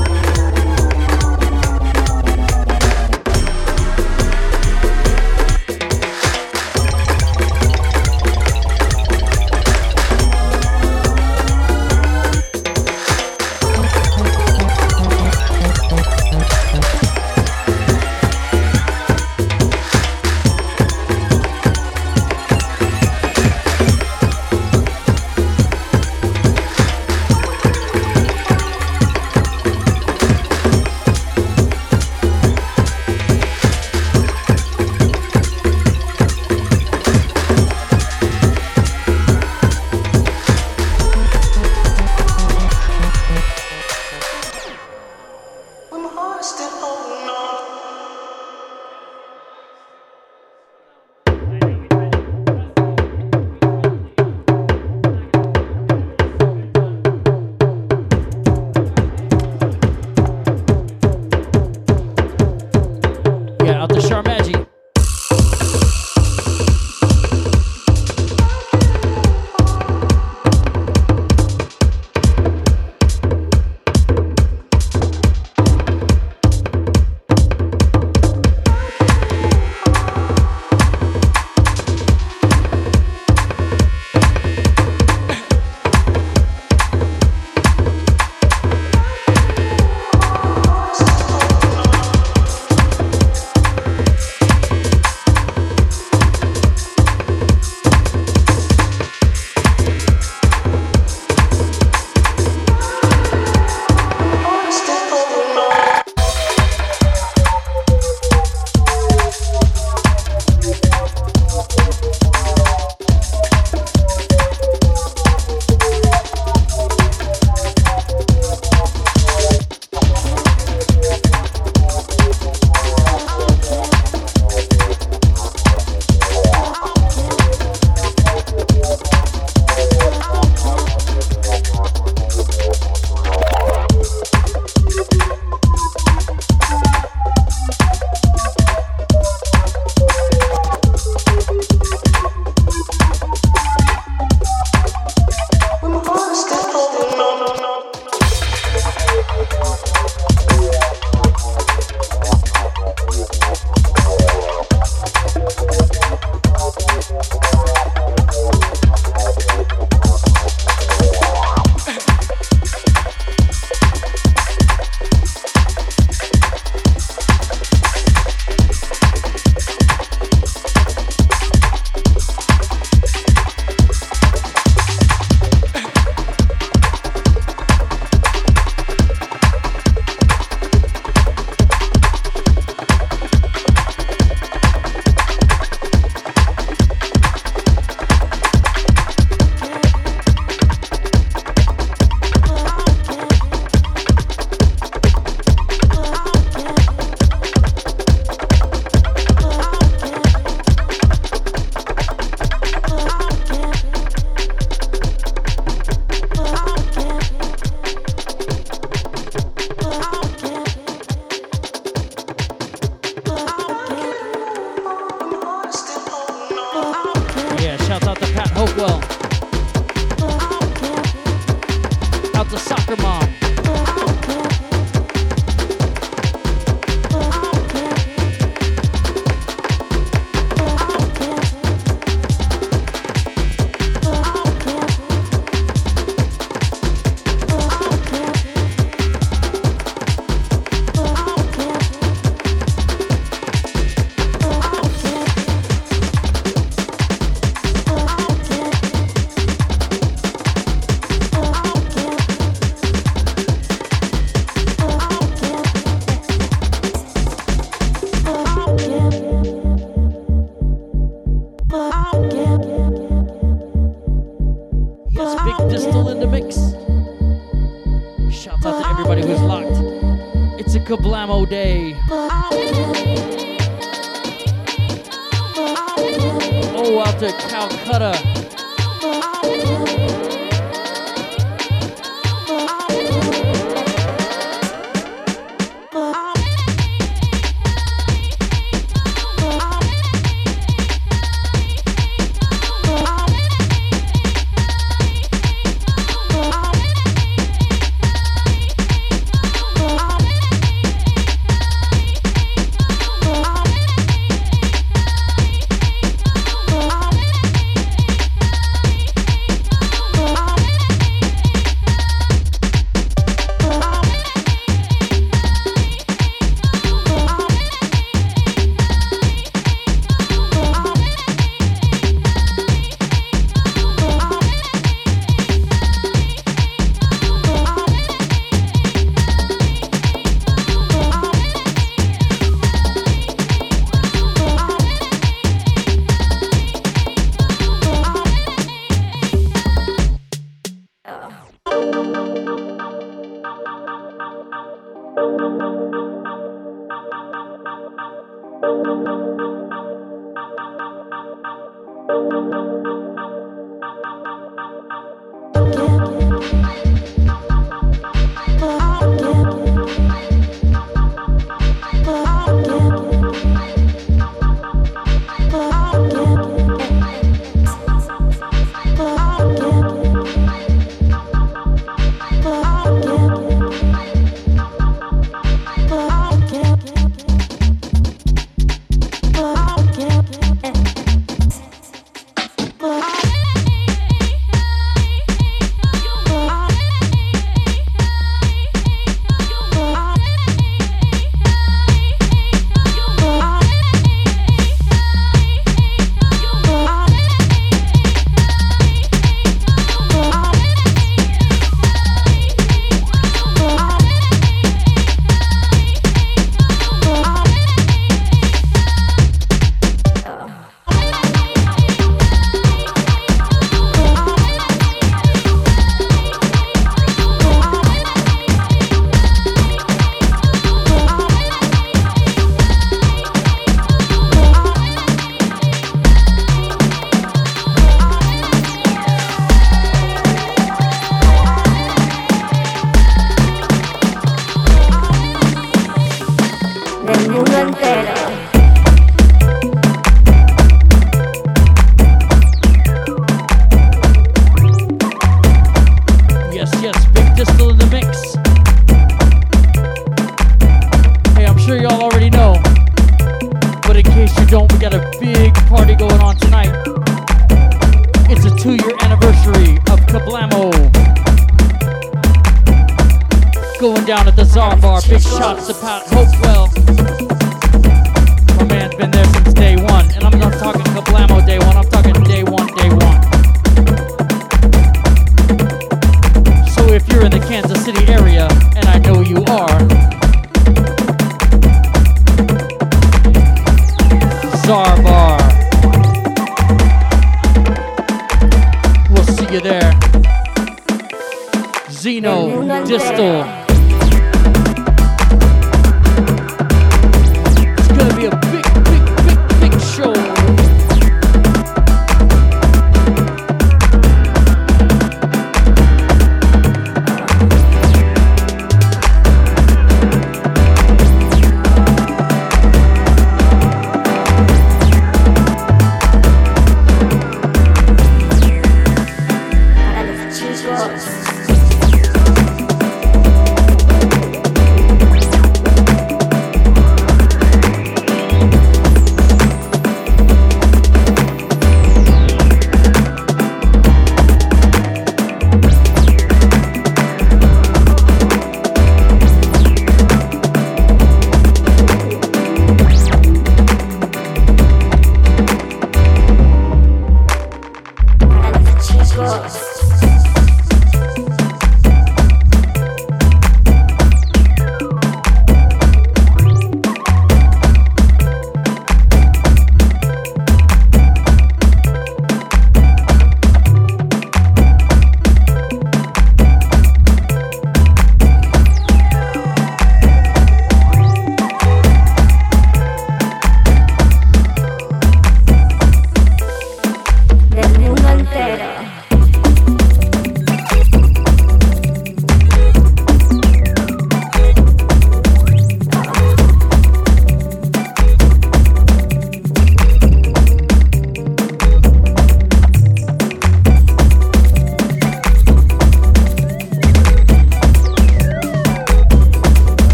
Del 345.16 345.56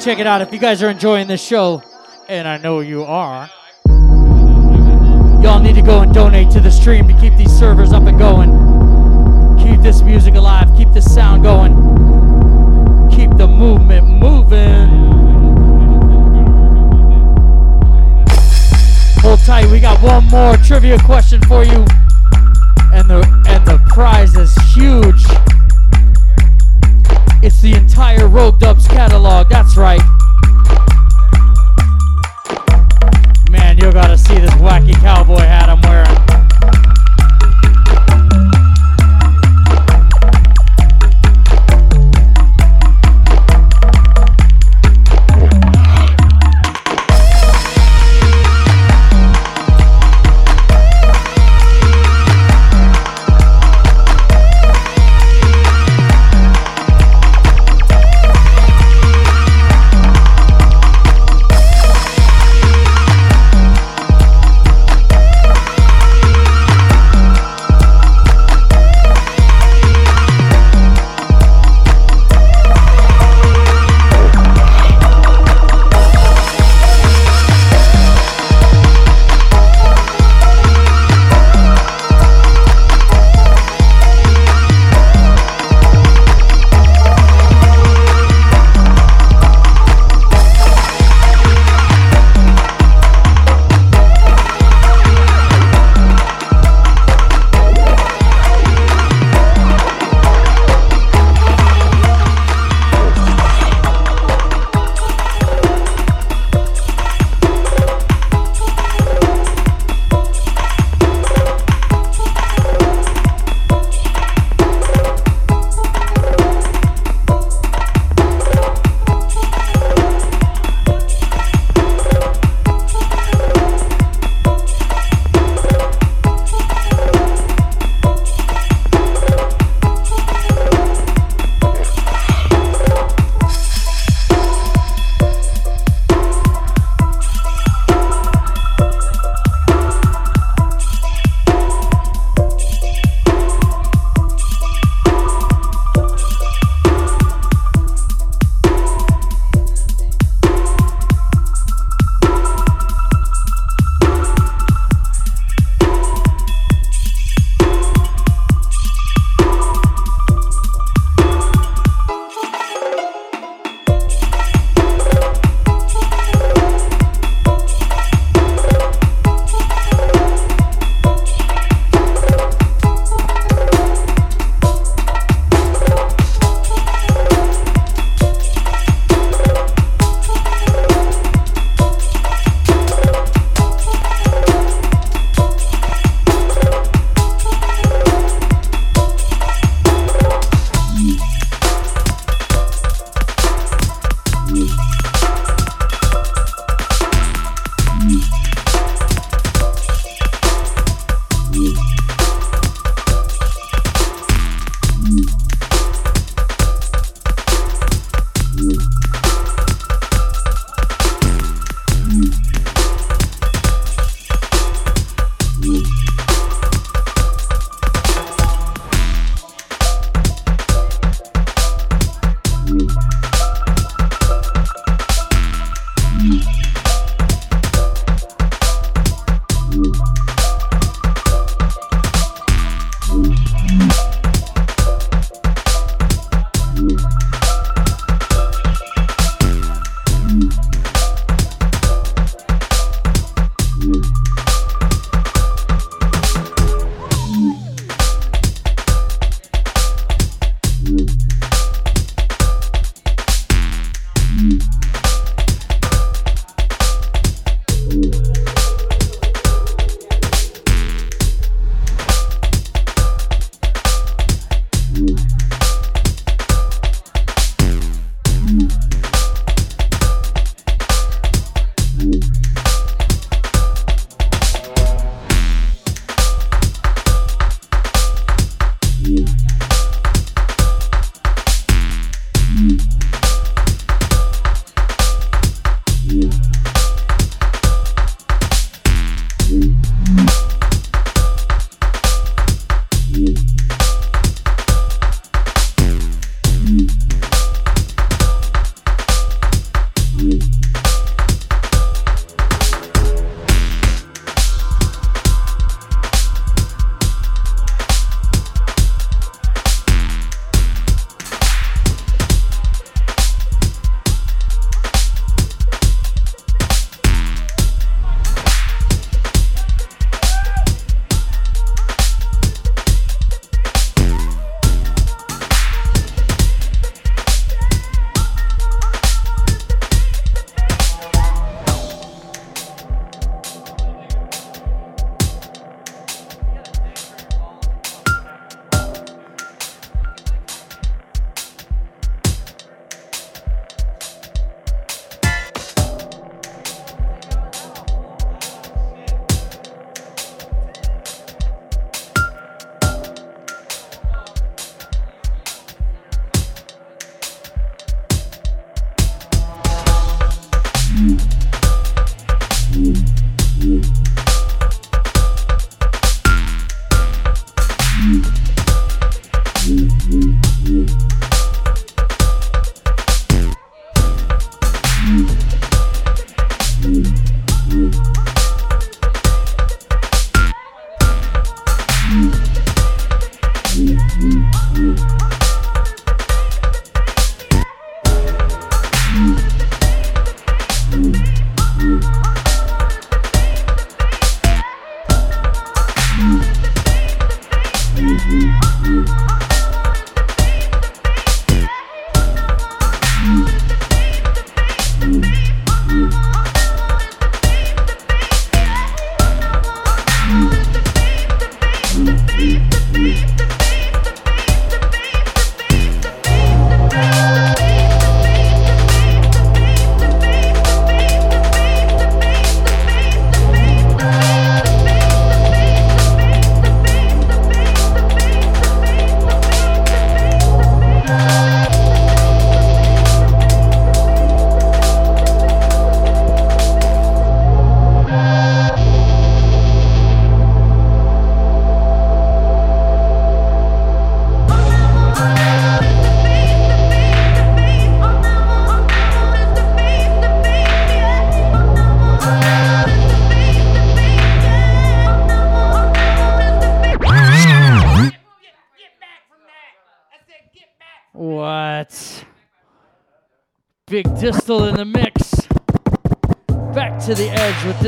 check 0.00 0.18
it 0.18 0.26
out. 0.26 0.40
If 0.40 0.50
you 0.50 0.58
guys 0.58 0.82
are 0.82 0.88
enjoying 0.88 1.28
this 1.28 1.44
show, 1.44 1.82
and 2.26 2.48
I 2.48 2.56
know 2.56 2.80
you 2.80 3.04
are, 3.04 3.50
y'all 5.42 5.60
need 5.60 5.74
to 5.74 5.82
go 5.82 6.00
and 6.00 6.14
donate 6.14 6.50
to 6.52 6.60
the 6.60 6.70
stream 6.70 7.06
to 7.06 7.14
keep 7.20 7.36
these 7.36 7.52
servers 7.52 7.92
up 7.92 8.04
and 8.04 8.18
going. 8.18 8.50
Keep 9.58 9.82
this 9.82 10.00
music 10.00 10.36
alive, 10.36 10.74
keep 10.74 10.90
this 10.92 11.12
sound 11.12 11.42
going, 11.42 11.74
keep 13.10 13.36
the 13.36 13.46
movement 13.46 14.06
moving. 14.08 14.88
Hold 19.20 19.40
tight, 19.40 19.70
we 19.70 19.80
got 19.80 20.02
one 20.02 20.24
more 20.28 20.56
trivia 20.56 20.98
question 21.00 21.42
for 21.42 21.62
you. 21.62 21.84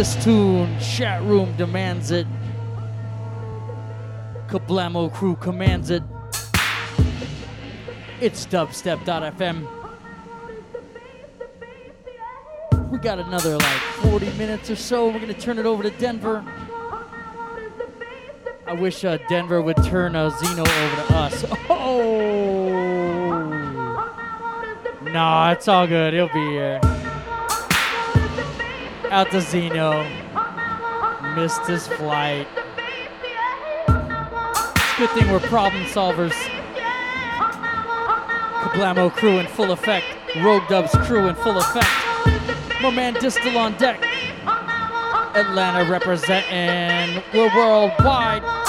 This 0.03 0.25
tune. 0.25 0.77
Chat 0.81 1.23
room 1.23 1.57
demands 1.57 2.11
it. 2.11 2.27
Kablamo 4.49 5.13
crew 5.13 5.37
commands 5.37 5.91
it. 5.91 6.03
It's 8.21 8.45
dubstep.fm. 8.47 9.69
We 12.91 12.99
got 12.99 13.21
another 13.21 13.57
like 13.57 13.81
40 14.11 14.33
minutes 14.33 14.71
or 14.71 14.77
so. 14.77 15.07
We're 15.07 15.21
gonna 15.21 15.35
turn 15.35 15.61
it 15.61 15.67
over 15.67 15.85
to 15.85 15.91
Denver. 15.91 16.45
I 18.67 18.73
wish 18.73 19.05
uh, 19.05 19.19
Denver 19.29 19.63
would 19.63 19.77
turn 19.85 20.17
uh, 20.17 20.31
Zeno 20.31 20.63
over 20.63 20.97
to 20.97 21.15
us. 21.15 21.45
Oh, 21.71 22.69
no, 25.03 25.51
it's 25.51 25.69
all 25.69 25.87
good. 25.87 26.13
He'll 26.13 26.27
be 26.27 26.51
here. 26.51 26.92
Out 29.13 29.31
to 29.33 29.43
Zeno. 29.43 30.09
Missed 31.37 31.67
his 31.67 31.87
flight. 31.87 32.49
It's 33.87 33.91
a 33.91 34.95
good 34.97 35.11
thing 35.11 35.31
we're 35.31 35.39
problem 35.39 35.83
solvers. 35.85 36.33
Kablamo 38.63 39.13
crew 39.13 39.39
in 39.39 39.47
full 39.49 39.73
effect. 39.73 40.07
Rogue 40.37 40.67
Dubs 40.71 40.93
crew 41.07 41.29
in 41.29 41.35
full 41.35 41.59
effect. 41.59 41.91
My 42.81 42.89
man 42.89 43.13
Distal 43.13 43.59
on 43.59 43.77
deck. 43.77 44.03
Atlanta 45.35 45.91
representing. 45.91 47.23
We're 47.35 47.55
worldwide. 47.55 48.62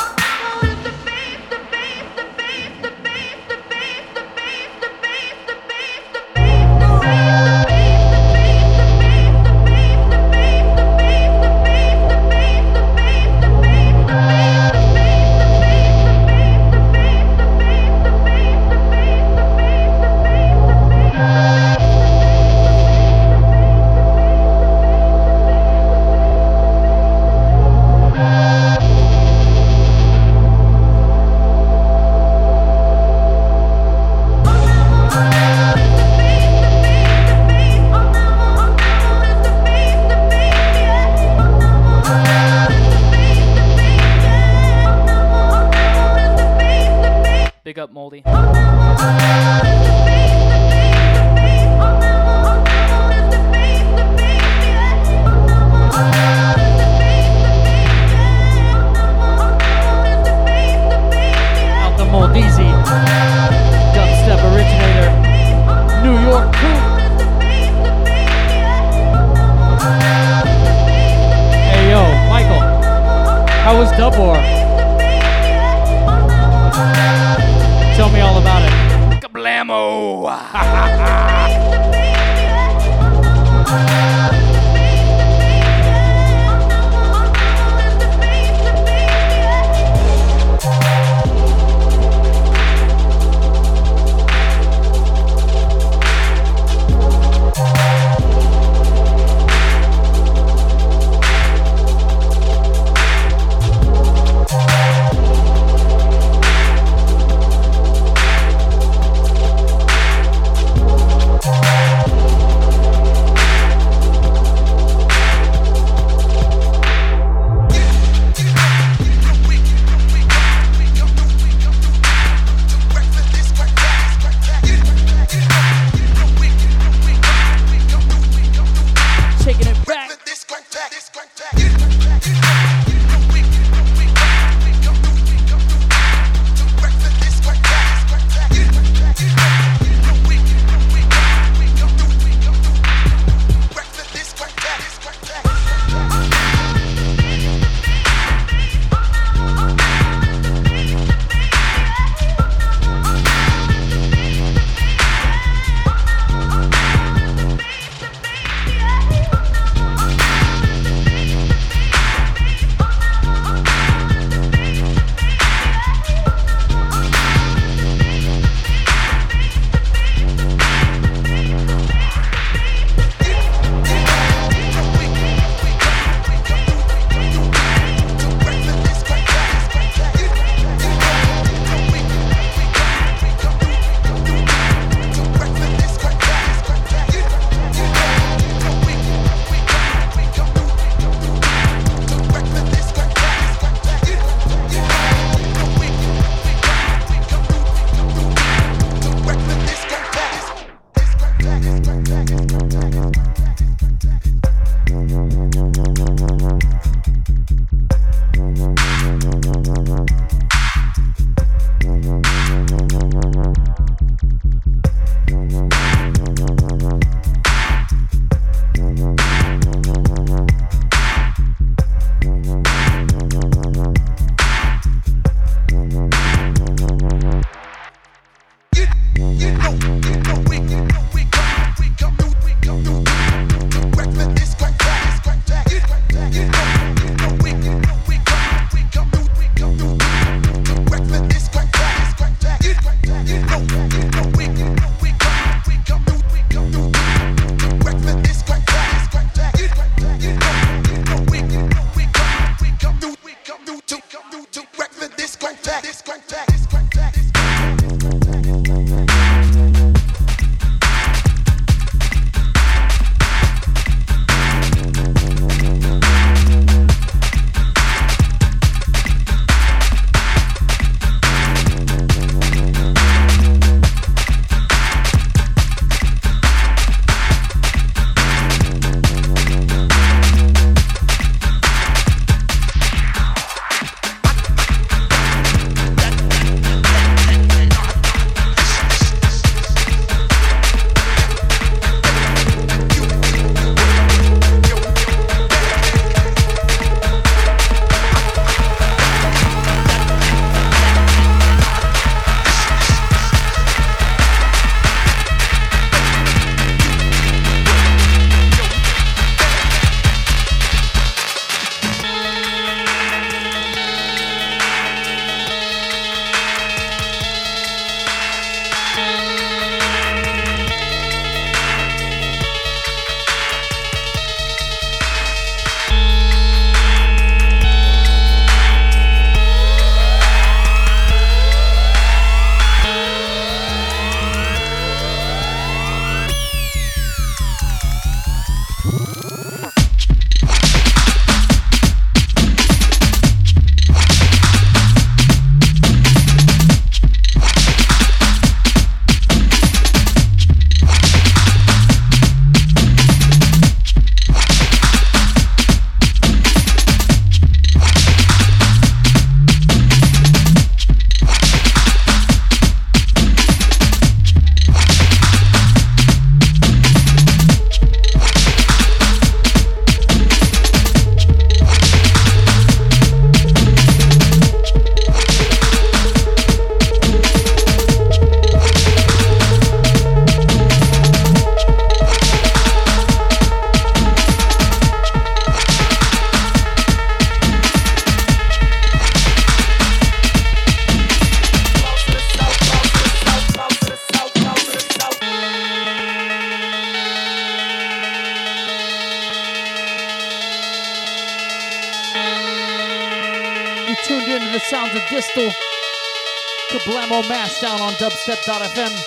dubstep.fm. 408.25 409.02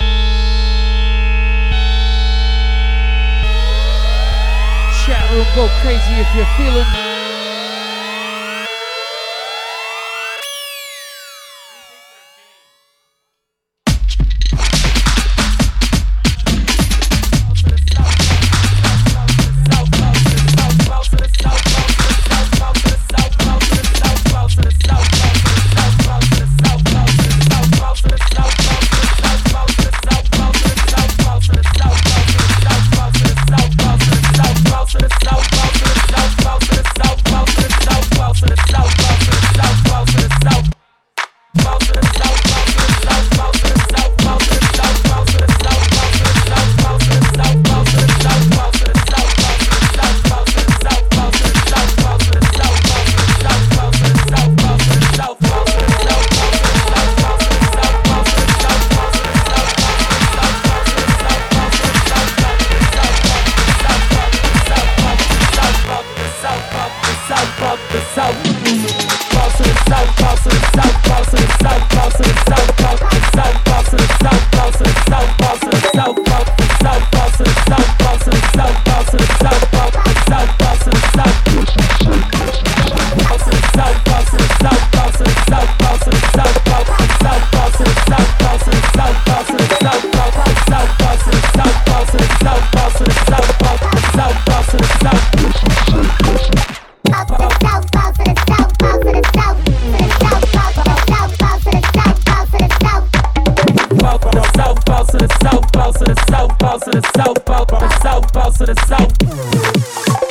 south, 105.50 105.72
bounce 105.72 105.98
to 105.98 106.04
the 106.04 106.26
south, 106.28 106.58
bounce 106.58 106.84
to 106.84 106.90
the 106.90 107.12
south, 107.16 107.44
bounce 107.44 107.70
to 107.70 107.76
the 107.76 108.00
south, 108.00 108.32
bounce 108.32 108.58
to 108.58 108.66
the 108.66 108.74
south 108.86 110.25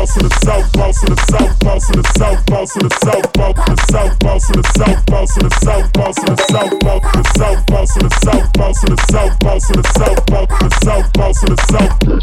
boss 0.00 0.16
in 0.16 0.22
the 0.22 0.34
south, 0.40 0.72
boss 0.72 1.02
in 1.02 1.12
the 1.12 1.20
south, 1.28 1.60
boss 1.60 1.90
in 1.90 2.00
the 2.00 2.08
south, 2.16 2.46
boss 2.46 2.76
in 2.76 2.88
the 2.88 2.94
south, 3.04 3.32
boss 3.36 3.60
in 3.60 3.68
the 3.68 3.82
south, 3.92 4.18
boss 4.20 4.48
in 4.48 4.56
the 4.56 4.64
south, 4.80 5.04
boss 5.04 5.36
in 5.36 5.44
the 5.44 5.52
south, 5.60 5.92
boss 5.92 6.16
in 6.16 6.32
the 6.32 6.40
south, 6.40 6.80
boss 6.80 7.04
in 7.04 7.20
the 7.20 7.28
south, 7.36 7.66
boss 7.68 7.92
in 7.92 8.00
the 8.00 9.04
south, 9.12 9.36
boss 9.44 9.68
in 9.68 9.76
the 9.76 9.88
south, 10.00 10.22
boss 10.24 10.56
in 10.56 10.56
the 10.56 10.76
south, 10.80 11.12
boss 11.12 11.42
in 11.42 11.48
the 11.48 11.60
south, 11.60 11.84
boss 11.84 12.16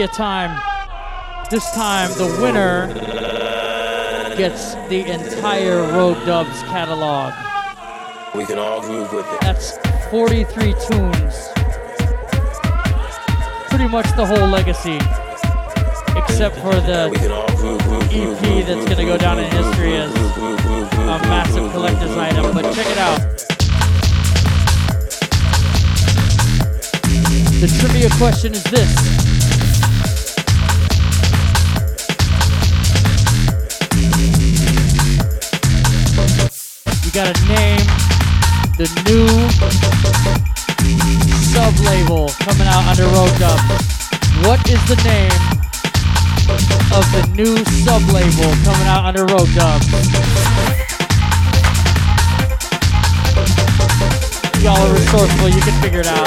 trivia 0.00 0.16
time. 0.16 0.62
This 1.50 1.70
time, 1.72 2.10
the 2.12 2.24
winner 2.40 2.86
gets 4.34 4.74
the 4.88 5.04
entire 5.06 5.82
Rogue 5.92 6.24
Dubs 6.24 6.62
catalog. 6.62 7.34
We 8.34 8.46
can 8.46 8.58
all 8.58 8.80
groove 8.80 9.12
with 9.12 9.26
it. 9.30 9.40
That's 9.42 9.76
43 10.08 10.74
tunes. 10.88 11.48
Pretty 13.68 13.88
much 13.88 14.06
the 14.16 14.24
whole 14.24 14.48
legacy, 14.48 14.96
except 16.16 16.56
for 16.56 16.80
the 16.80 17.10
EP 18.10 18.66
that's 18.66 18.84
going 18.86 18.96
to 18.96 19.04
go 19.04 19.18
down 19.18 19.38
in 19.38 19.50
history 19.50 19.96
as 19.96 20.14
a 20.14 21.18
massive 21.28 21.70
collector's 21.72 22.16
item. 22.16 22.54
But 22.54 22.74
check 22.74 22.86
it 22.86 22.96
out. 22.96 23.20
The 27.60 27.68
trivia 27.78 28.08
question 28.16 28.54
is 28.54 28.64
this. 28.64 29.19
Gotta 37.20 37.48
name 37.52 37.84
the 38.80 38.88
new 39.04 39.28
sub 41.52 41.76
label 41.84 42.32
coming 42.40 42.66
out 42.66 42.88
under 42.88 43.04
Rogue 43.12 43.36
Dub. 43.36 43.60
What 44.48 44.64
is 44.70 44.80
the 44.88 44.96
name 45.04 45.28
of 46.96 47.04
the 47.12 47.20
new 47.36 47.60
sub 47.84 48.00
label 48.08 48.48
coming 48.64 48.88
out 48.88 49.04
under 49.04 49.26
Rogue 49.26 49.52
Dub? 49.52 49.82
Y'all 54.64 54.80
are 54.80 54.94
resourceful, 54.94 55.50
you 55.50 55.60
can 55.60 55.76
figure 55.82 56.00
it 56.00 56.06
out. 56.06 56.24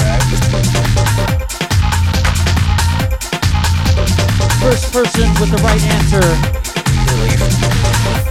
First 4.61 4.93
person 4.93 5.33
with 5.41 5.49
the 5.49 5.57
right 5.65 5.81
answer 5.97 6.21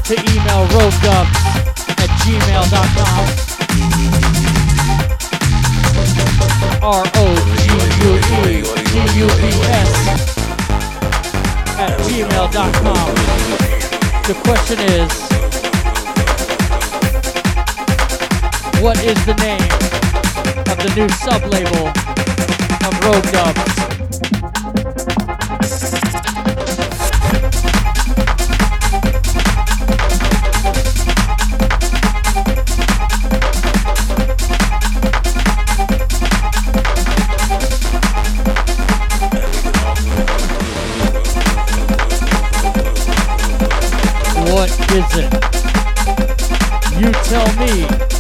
to 0.07 0.15
email 0.31 0.62
roguedubs 0.68 1.42
at 1.47 1.52
gmail.com. 2.23 3.25
R 6.83 7.05
O 7.15 7.26
G 7.59 7.65
U 8.02 8.12
E 8.39 8.62
D 8.91 8.97
U 9.18 9.26
B 9.26 9.42
S 9.70 9.92
at 11.78 11.94
gmail.com. 12.07 13.09
The 14.28 14.34
question 14.44 14.78
is 14.78 15.10
What 18.81 18.99
is 19.05 19.18
the 19.26 19.34
name 19.34 19.70
of 20.70 20.76
the 20.78 20.92
new 20.97 21.09
sub 21.09 21.42
label 21.52 21.89
of 22.86 23.05
Rogue 23.05 23.33
Dubs? 23.33 23.92
Is 44.95 45.17
it? 45.17 45.33
You 47.01 47.12
tell 47.25 47.49
me. 47.57 48.11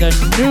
The 0.00 0.08
new 0.38 0.49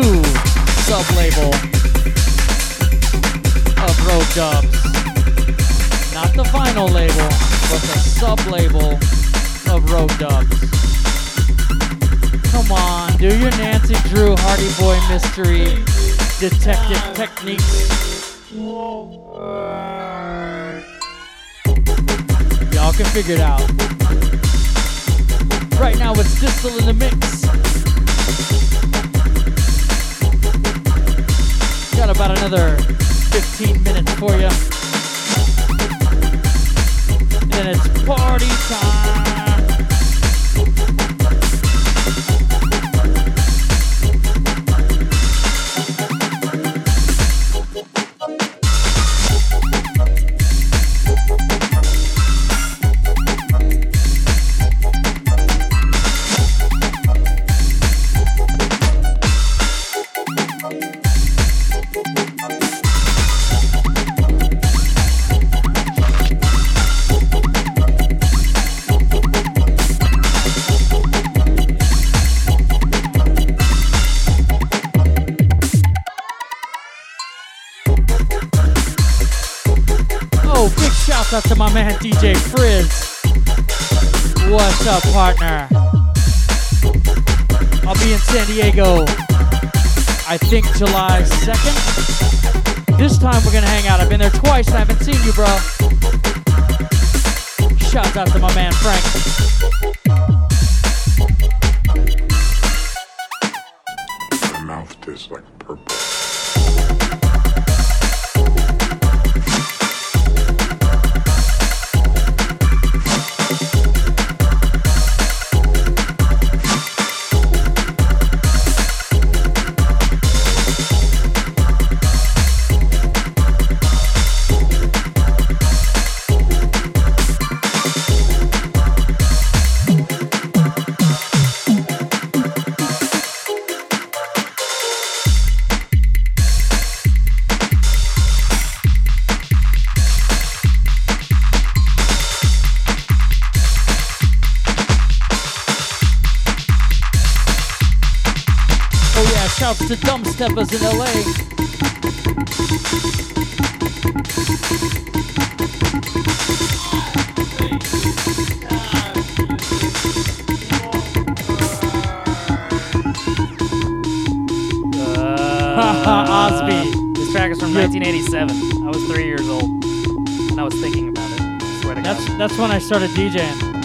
Osby. 166.05 167.13
This 167.15 167.31
track 167.31 167.51
is 167.51 167.59
from 167.59 167.73
1987. 167.73 168.83
I 168.83 168.87
was 168.89 169.03
three 169.05 169.25
years 169.25 169.47
old, 169.49 169.63
and 169.63 170.59
I 170.59 170.63
was 170.63 170.73
thinking 170.75 171.09
about 171.09 171.29
it. 171.31 171.41
I 171.41 171.81
swear 171.81 171.95
to 171.95 172.01
That's 172.01 172.25
God. 172.27 172.39
that's 172.39 172.57
when 172.57 172.71
I 172.71 172.77
started 172.79 173.09
DJing. 173.11 173.77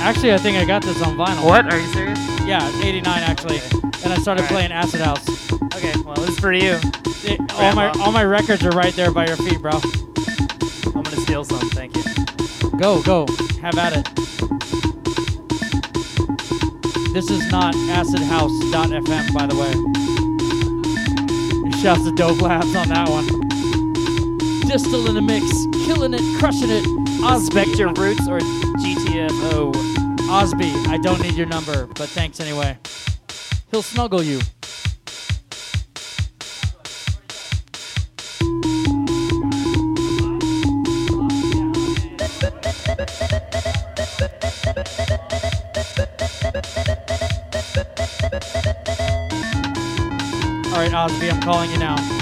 Actually, 0.00 0.34
I 0.34 0.38
think 0.38 0.56
I 0.56 0.64
got 0.64 0.82
this 0.82 1.00
on 1.02 1.16
vinyl. 1.16 1.44
What? 1.44 1.72
Are 1.72 1.78
you 1.78 1.86
serious? 1.92 2.18
Yeah, 2.44 2.68
89 2.82 3.22
actually. 3.22 3.60
And 4.04 4.12
I 4.12 4.16
started 4.18 4.42
Alright. 4.42 4.48
playing 4.50 4.72
Acid 4.72 5.00
House. 5.00 5.52
Okay, 5.74 5.92
well, 6.04 6.14
this 6.16 6.30
is 6.30 6.38
for 6.38 6.52
you. 6.52 6.78
It- 7.24 7.40
all 7.54 7.74
my 7.74 7.90
Grandma. 7.90 8.04
all 8.04 8.12
my 8.12 8.24
records 8.24 8.64
are 8.64 8.70
right 8.70 8.94
there 8.94 9.10
by 9.10 9.26
your 9.26 9.36
feet, 9.36 9.60
bro. 9.60 9.72
I'm 10.94 11.02
gonna 11.02 11.16
steal 11.16 11.44
some. 11.44 11.58
Thank 11.70 11.96
you. 11.96 12.02
Go, 12.78 13.02
go. 13.02 13.26
Have 13.62 13.78
at 13.78 13.96
it. 13.96 14.04
This 17.12 17.30
is 17.30 17.50
not 17.50 17.74
acidhouse.fm, 17.74 19.32
by 19.34 19.46
the 19.46 19.56
way. 19.56 19.95
Shouts 21.86 22.02
to 22.02 22.10
Dope 22.10 22.42
Labs 22.42 22.74
on 22.74 22.88
that 22.88 23.08
one. 23.08 23.26
Distal 24.66 25.06
in 25.06 25.14
the 25.14 25.22
mix, 25.22 25.46
killing 25.86 26.14
it, 26.14 26.40
crushing 26.40 26.68
it. 26.68 26.84
Osby. 27.22 27.78
Your 27.78 27.92
roots 27.92 28.26
or 28.26 28.40
GTFO. 28.40 29.72
Osby, 30.28 30.72
I 30.88 30.96
don't 30.96 31.22
need 31.22 31.34
your 31.34 31.46
number, 31.46 31.86
but 31.86 32.08
thanks 32.08 32.40
anyway. 32.40 32.76
He'll 33.70 33.82
snuggle 33.82 34.24
you. 34.24 34.40
All 51.06 51.12
right, 51.12 51.20
Osby, 51.20 51.30
I'm 51.30 51.40
calling 51.40 51.70
you 51.70 51.78
now. 51.78 52.15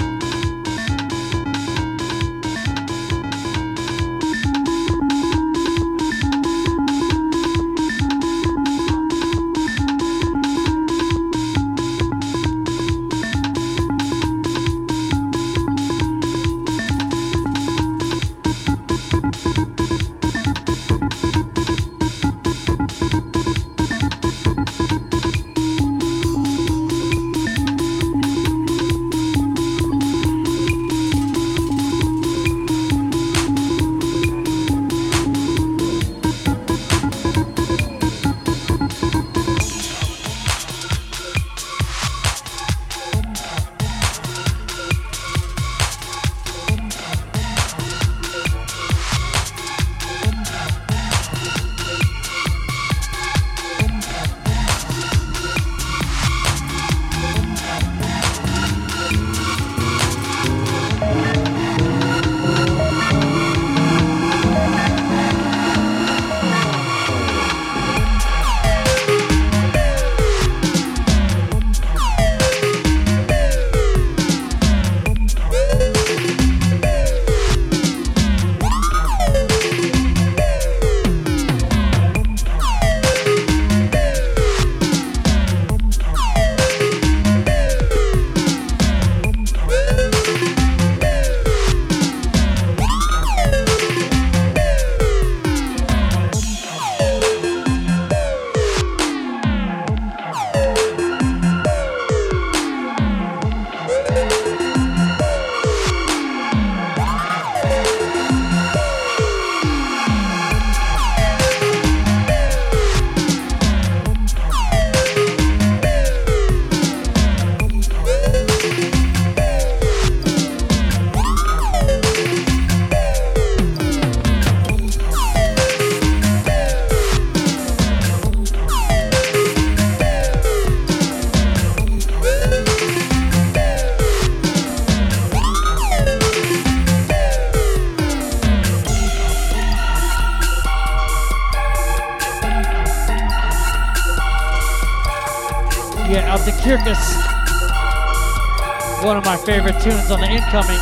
Favorite 149.45 149.79
tunes 149.79 150.09
on 150.09 150.19
the 150.21 150.27
incoming. 150.27 150.79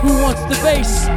Who 0.00 0.22
wants 0.22 0.42
the 0.44 0.54
bass? 0.62 1.08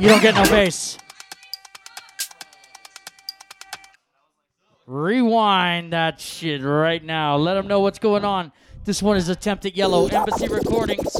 You 0.00 0.08
don't 0.08 0.22
get 0.22 0.34
no 0.34 0.44
bass. 0.44 0.96
Rewind 4.86 5.92
that 5.92 6.18
shit 6.18 6.62
right 6.62 7.04
now. 7.04 7.36
Let 7.36 7.54
them 7.54 7.66
know 7.66 7.80
what's 7.80 7.98
going 7.98 8.24
on. 8.24 8.52
This 8.84 9.02
one 9.02 9.16
is 9.16 9.28
Attempted 9.28 9.76
Yellow, 9.76 10.06
Embassy 10.06 10.46
Recordings, 10.46 11.14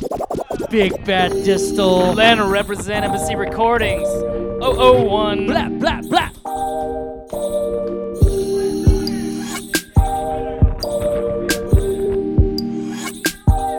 Big 0.71 1.05
Bad 1.05 1.33
Distal. 1.45 2.11
Atlanta 2.11 2.47
represent 2.47 3.05
Embassy 3.05 3.37
Recordings. 3.37 4.09
001. 4.61 5.47
Blah, 5.47 5.69
blah, 5.69 6.01
blah. 6.03 6.31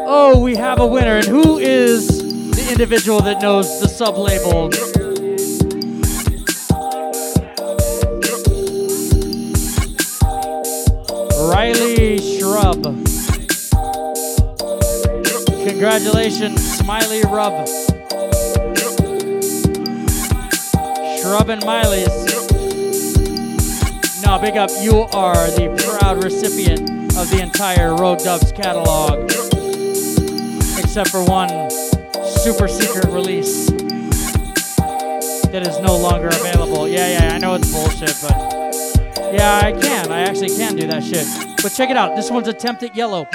Oh, 0.09 0.39
we 0.41 0.55
have 0.55 0.79
a 0.79 0.87
winner. 0.87 1.17
And 1.17 1.25
who 1.25 1.57
is 1.57 2.07
the 2.07 2.67
individual 2.71 3.19
that 3.21 3.41
knows 3.41 3.81
the 3.81 3.89
sub 3.89 4.17
label? 4.17 4.69
Congratulations, 15.97 16.77
Smiley 16.77 17.23
Rub. 17.23 17.67
Shrub 21.17 21.49
and 21.49 21.65
Miley's. 21.65 22.13
No, 24.21 24.37
big 24.39 24.57
up. 24.57 24.69
You 24.79 25.07
are 25.11 25.49
the 25.49 25.97
proud 25.99 26.23
recipient 26.23 26.81
of 27.17 27.31
the 27.31 27.39
entire 27.41 27.95
Rogue 27.95 28.19
Dubs 28.19 28.51
catalog, 28.51 29.23
except 30.77 31.09
for 31.09 31.23
one 31.23 31.49
super 31.71 32.67
secret 32.67 33.05
release 33.05 33.71
that 35.49 35.65
is 35.67 35.79
no 35.79 35.97
longer 35.97 36.27
available. 36.27 36.87
Yeah, 36.87 37.07
yeah, 37.07 37.33
I 37.33 37.39
know 37.39 37.55
it's 37.55 37.71
bullshit, 37.71 38.15
but 38.21 39.33
yeah, 39.33 39.61
I 39.63 39.71
can. 39.71 40.11
I 40.11 40.19
actually 40.19 40.55
can 40.55 40.75
do 40.75 40.85
that 40.85 41.03
shit. 41.03 41.25
But 41.63 41.69
check 41.69 41.89
it 41.89 41.97
out. 41.97 42.15
This 42.15 42.29
one's 42.29 42.47
Attempted 42.47 42.95
Yellow. 42.95 43.27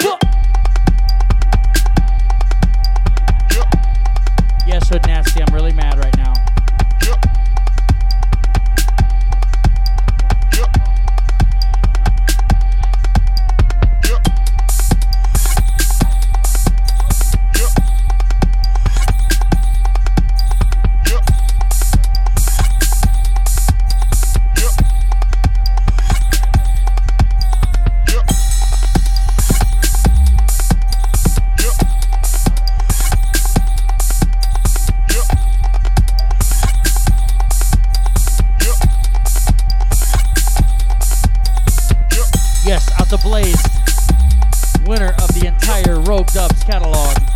The 43.13 43.19
Blazed. 43.19 44.87
Winner 44.87 45.13
of 45.21 45.27
the 45.35 45.45
entire 45.45 45.99
Rogue 45.99 46.25
Dubs 46.33 46.63
catalog. 46.63 47.32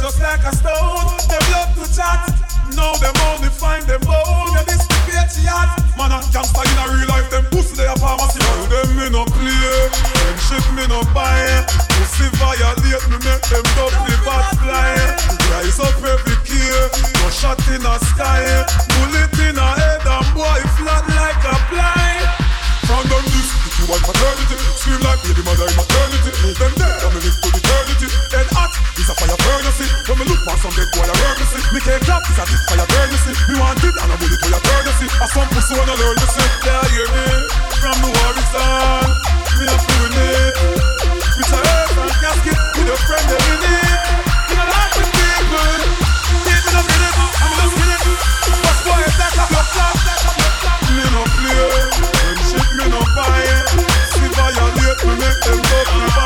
Just 0.00 0.20
like 0.20 0.44
a 0.44 0.52
stone. 0.54 1.06
Them 1.28 1.44
love 1.52 1.72
to 1.76 1.84
chat. 1.88 2.20
Now 2.74 2.92
them 3.00 3.14
only 3.32 3.48
find 3.48 3.84
them 3.86 4.00
bone. 4.04 4.52
Yeah, 4.52 4.64
this 4.68 4.84
the 4.86 4.98
patriot. 5.08 5.70
Man 5.96 6.12
a 6.12 6.20
gangster 6.32 6.64
in 6.64 6.76
a 6.76 6.84
real 6.92 7.08
life. 7.08 7.28
Them 7.30 7.44
pussy 7.50 7.76
they 7.76 7.88
a 7.88 7.96
pharmacy. 7.96 8.38
Tell 8.40 8.66
them 8.68 8.88
me 8.96 9.06
no 9.10 9.24
play. 9.24 9.88
Friendship 9.92 10.64
me 10.76 10.84
no 10.86 11.00
buy. 11.16 11.64
Pussy 11.96 12.28
violate 12.36 13.06
me 13.08 13.16
make 13.24 13.44
them 13.48 13.64
double 13.74 14.18
bad 14.26 14.46
fly. 14.60 14.92
Rise 15.50 15.80
up 15.80 15.96
every 16.04 16.36
key. 16.44 16.68
No 17.22 17.28
shot 17.30 17.60
in 17.72 17.80
the 17.80 17.96
sky. 18.12 18.44
Bullet 18.98 19.32
in 19.40 19.56
a 19.56 19.68
head 19.80 20.04
and 20.04 20.28
boy 20.34 20.60
flat 20.76 21.04
like 21.16 21.44
a 21.46 21.54
fly. 21.70 22.46
From 22.86 23.02
them 23.10 23.24
this, 23.34 23.50
if 23.66 23.74
you 23.82 23.86
want 23.90 24.02
paternity, 24.06 24.56
scream 24.78 25.00
like 25.02 25.18
baby 25.26 25.42
mother 25.42 25.66
in 25.66 25.74
maternity. 25.74 26.54
Them 26.54 26.72
dead, 26.78 26.95
furnace. 29.76 30.08
When 30.08 30.18
me 30.18 30.24
look 30.24 30.44
past 30.44 30.62
some 30.62 30.72
dead 30.72 30.88
boy, 30.92 31.04
I 31.04 31.12
burn 31.12 31.36
me 31.36 31.44
see. 31.46 31.62
Me 31.74 31.80
can't 31.80 32.02
clap, 32.04 32.22
it's 32.28 32.38
a 32.38 32.44
deep 32.48 32.60
fire 32.68 32.86
burn 32.86 33.08
me 33.10 33.18
see. 33.20 33.34
Me 33.48 33.54
want 33.60 33.84
it 33.84 33.96
and 33.96 34.12
I 34.12 34.16
bullet 34.16 34.40
to 34.40 34.48
your 34.48 34.60
courtesy. 34.60 35.06
I 35.20 35.26
some 35.28 35.48
pussy 35.52 35.74
when 35.76 35.88
I 35.88 35.94
learn 35.96 36.16
to 36.16 36.26
say, 36.26 36.48
yeah, 36.64 36.84
hear 36.92 37.08
me. 37.12 37.26
From 37.80 37.96
the 38.00 38.10
war 38.10 38.32
is 38.36 38.54
on, 38.56 39.08
me 39.60 39.64
not 39.68 39.82
doing 39.86 40.16
it. 40.16 40.54
With 41.36 41.52
a 41.52 41.58
earth 41.60 41.98
and 42.00 42.14
casket, 42.22 42.58
with 42.76 42.94
a 42.94 42.96
friend 43.04 43.26
that 43.28 43.40
we 43.44 43.54
need. 43.60 44.00
Me 44.48 44.54
not 44.56 44.68
like 44.72 44.94
with 44.96 45.10
people. 45.12 45.80
Keep 46.46 46.60
me 46.64 46.70
no 46.72 46.80
minute, 46.86 47.16
I'm 47.20 47.52
just 47.60 47.74
minute. 47.76 48.04
What's 48.64 48.80
boy, 48.86 49.02
a 49.04 49.10
clot, 49.16 49.32
that's 49.36 49.42
a 49.42 49.44
blood 49.52 49.68
clot. 49.74 50.80
Me 50.96 51.04
no 51.12 51.22
play, 51.36 51.68
friendship 52.16 52.66
me 52.76 52.84
no 52.88 53.00
buy. 53.12 53.44
See 54.16 54.30
violate, 54.32 55.00
me 55.04 55.14
make 55.20 55.40
them 55.44 55.58
go 55.60 55.78
bad 56.16 56.25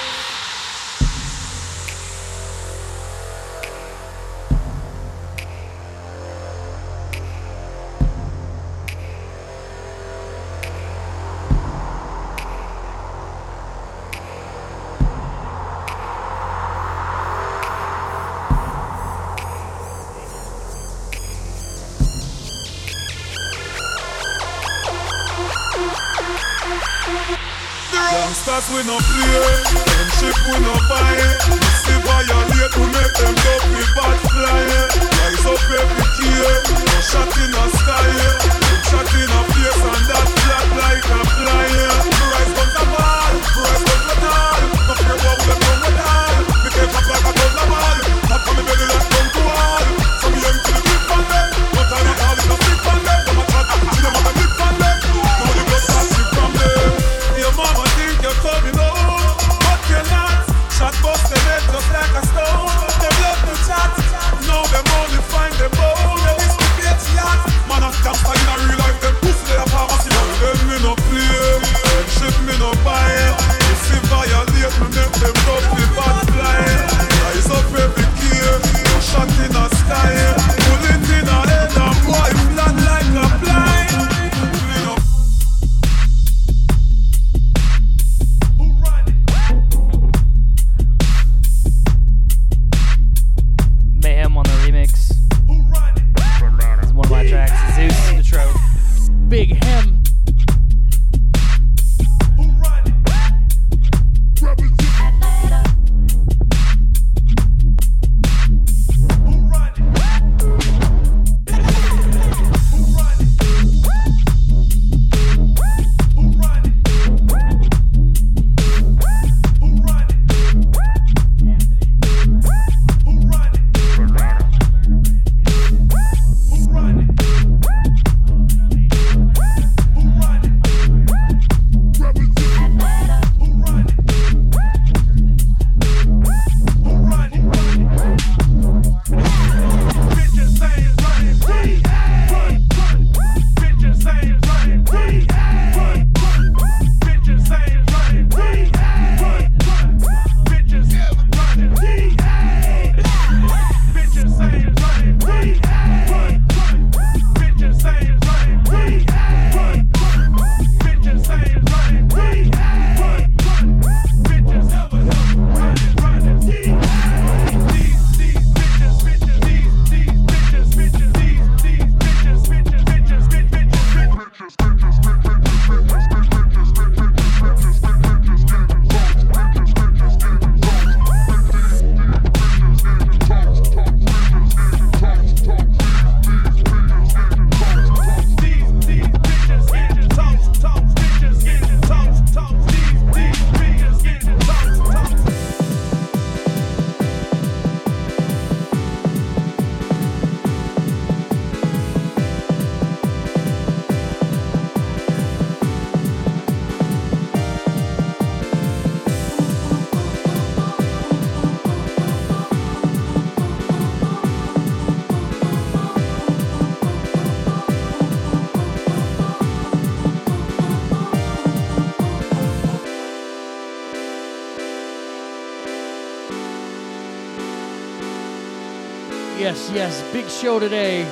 show 230.41 230.59
today. 230.59 231.03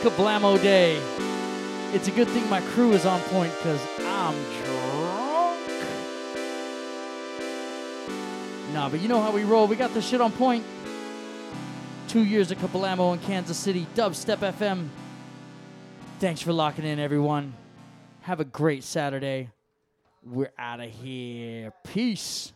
Kablamo 0.00 0.56
Day. 0.62 0.96
It's 1.92 2.08
a 2.08 2.10
good 2.10 2.26
thing 2.28 2.48
my 2.48 2.62
crew 2.72 2.92
is 2.92 3.04
on 3.04 3.20
point 3.24 3.52
because 3.58 3.86
I'm 3.98 4.34
drunk. 4.64 5.70
Nah, 8.72 8.88
but 8.88 9.00
you 9.00 9.08
know 9.08 9.20
how 9.20 9.30
we 9.30 9.44
roll. 9.44 9.66
We 9.66 9.76
got 9.76 9.92
this 9.92 10.08
shit 10.08 10.22
on 10.22 10.32
point. 10.32 10.64
Two 12.08 12.24
years 12.24 12.50
of 12.50 12.56
Kablamo 12.56 13.12
in 13.12 13.18
Kansas 13.18 13.58
City, 13.58 13.86
Dubstep 13.94 14.38
FM. 14.38 14.88
Thanks 16.18 16.40
for 16.40 16.54
locking 16.54 16.86
in, 16.86 16.98
everyone. 16.98 17.52
Have 18.22 18.40
a 18.40 18.46
great 18.46 18.84
Saturday. 18.84 19.50
We're 20.24 20.52
out 20.58 20.80
of 20.80 20.88
here. 20.88 21.74
Peace. 21.84 22.54